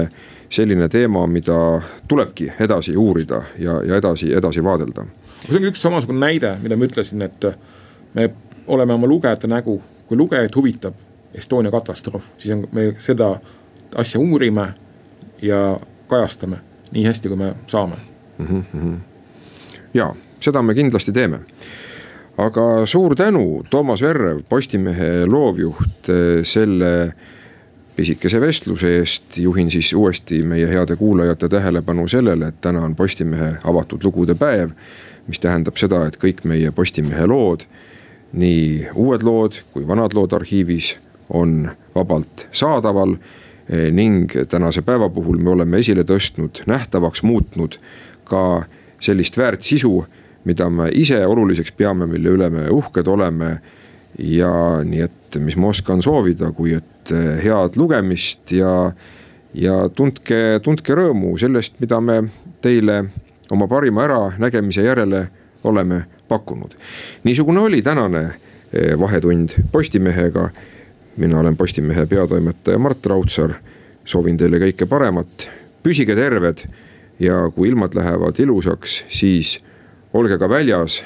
selline 0.50 0.90
teema, 0.90 1.28
mida 1.28 1.82
tulebki 2.08 2.52
edasi 2.60 2.96
uurida 2.98 3.42
ja, 3.60 3.82
ja 3.84 3.96
edasi, 3.96 4.34
edasi 4.34 4.64
vaadelda. 4.64 5.06
see 5.48 5.60
on 5.60 5.68
üks 5.70 5.82
samasugune 5.84 6.20
näide, 6.20 6.56
mida 6.64 6.78
ma 6.78 6.88
ütlesin, 6.88 7.22
et 7.22 7.46
me 8.14 8.30
oleme 8.68 8.94
oma 8.94 9.08
lugejate 9.08 9.48
nägu, 9.48 9.82
kui 10.08 10.18
lugejaid 10.18 10.56
huvitab 10.56 11.04
Estonia 11.36 11.72
katastroof, 11.72 12.24
siis 12.38 12.56
on, 12.56 12.64
me 12.72 12.94
seda 13.04 13.36
asja 13.96 14.20
uurime 14.20 14.72
ja 15.42 15.78
kajastame 16.08 16.62
nii 16.92 17.06
hästi, 17.06 17.28
kui 17.28 17.38
me 17.38 17.56
saame 17.68 17.96
mm. 18.38 18.64
-hmm. 18.76 18.96
ja 19.94 20.16
seda 20.40 20.62
me 20.62 20.74
kindlasti 20.74 21.12
teeme 21.12 21.40
aga 22.38 22.86
suur 22.86 23.16
tänu, 23.16 23.64
Toomas 23.70 24.02
Verrev, 24.02 24.44
Postimehe 24.50 25.26
loovjuht, 25.26 26.10
selle 26.44 27.14
pisikese 27.98 28.42
vestluse 28.42 28.98
eest. 29.00 29.38
juhin 29.38 29.72
siis 29.72 29.94
uuesti 29.94 30.44
meie 30.44 30.68
heade 30.70 30.96
kuulajate 30.96 31.50
tähelepanu 31.50 32.08
sellele, 32.08 32.48
et 32.48 32.62
täna 32.62 32.84
on 32.86 32.96
Postimehe 32.96 33.58
avatud 33.64 34.04
lugude 34.04 34.36
päev. 34.36 34.70
mis 35.28 35.40
tähendab 35.40 35.76
seda, 35.76 36.06
et 36.08 36.16
kõik 36.16 36.44
meie 36.44 36.72
Postimehe 36.72 37.26
lood, 37.26 37.66
nii 38.34 38.88
uued 38.96 39.24
lood 39.24 39.58
kui 39.74 39.88
vanad 39.88 40.14
lood 40.14 40.32
arhiivis 40.32 40.96
on 41.30 41.72
vabalt 41.96 42.48
saadaval. 42.52 43.18
Ning 43.68 44.32
tänase 44.50 44.82
päeva 44.82 45.10
puhul 45.12 45.42
me 45.44 45.50
oleme 45.52 45.82
esile 45.84 46.06
tõstnud, 46.08 46.62
nähtavaks 46.72 47.24
muutnud 47.28 47.76
ka 48.24 48.64
sellist 49.04 49.38
väärt 49.38 49.66
sisu, 49.68 50.06
mida 50.48 50.70
me 50.72 50.88
ise 50.96 51.20
oluliseks 51.28 51.74
peame, 51.76 52.08
mille 52.08 52.32
üle 52.38 52.50
me 52.54 52.70
uhked 52.72 53.08
oleme 53.12 53.58
ja 54.18 54.52
nii, 54.84 55.04
et 55.04 55.40
mis 55.44 55.58
ma 55.60 55.72
oskan 55.74 56.02
soovida, 56.04 56.52
kui 56.56 56.74
et 56.78 57.12
eh, 57.14 57.38
head 57.44 57.78
lugemist 57.80 58.54
ja, 58.56 58.92
ja 59.54 59.78
tundke, 59.94 60.60
tundke 60.64 60.96
rõõmu 60.98 61.36
sellest, 61.40 61.78
mida 61.84 62.00
me 62.02 62.22
teile 62.64 63.04
oma 63.54 63.68
parima 63.72 64.06
äranägemise 64.08 64.86
järele 64.86 65.28
oleme 65.68 66.06
pakkunud. 66.28 66.76
niisugune 67.24 67.60
oli 67.60 67.82
tänane 67.82 68.24
eh, 68.74 69.00
Vahetund 69.00 69.60
Postimehega. 69.72 70.50
Mina 71.18 71.40
olen 71.40 71.58
Postimehe 71.58 72.06
peatoimetaja 72.06 72.78
Mart 72.78 73.06
Raudsaar. 73.06 73.54
soovin 74.06 74.38
teile 74.38 74.60
kõike 74.60 74.86
paremat, 74.88 75.50
püsige 75.84 76.16
terved 76.16 76.64
ja 77.20 77.50
kui 77.56 77.68
ilmad 77.70 77.96
lähevad 77.96 78.40
ilusaks, 78.40 79.04
siis 79.10 79.58
olge 80.14 80.38
ka 80.38 80.50
väljas 80.50 81.04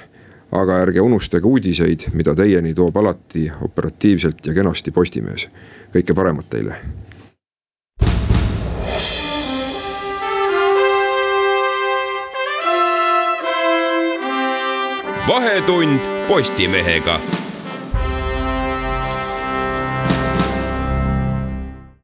aga 0.52 0.82
ärge 0.84 1.02
unustage 1.02 1.48
uudiseid, 1.48 2.10
mida 2.14 2.36
teieni 2.36 2.74
toob 2.76 2.98
alati 2.98 3.48
operatiivselt 3.62 4.46
ja 4.46 4.54
kenasti 4.54 4.92
Postimees. 4.92 5.48
kõike 5.94 6.14
paremat 6.16 6.50
teile. 6.50 6.76
vahetund 15.28 16.00
Postimehega 16.28 17.20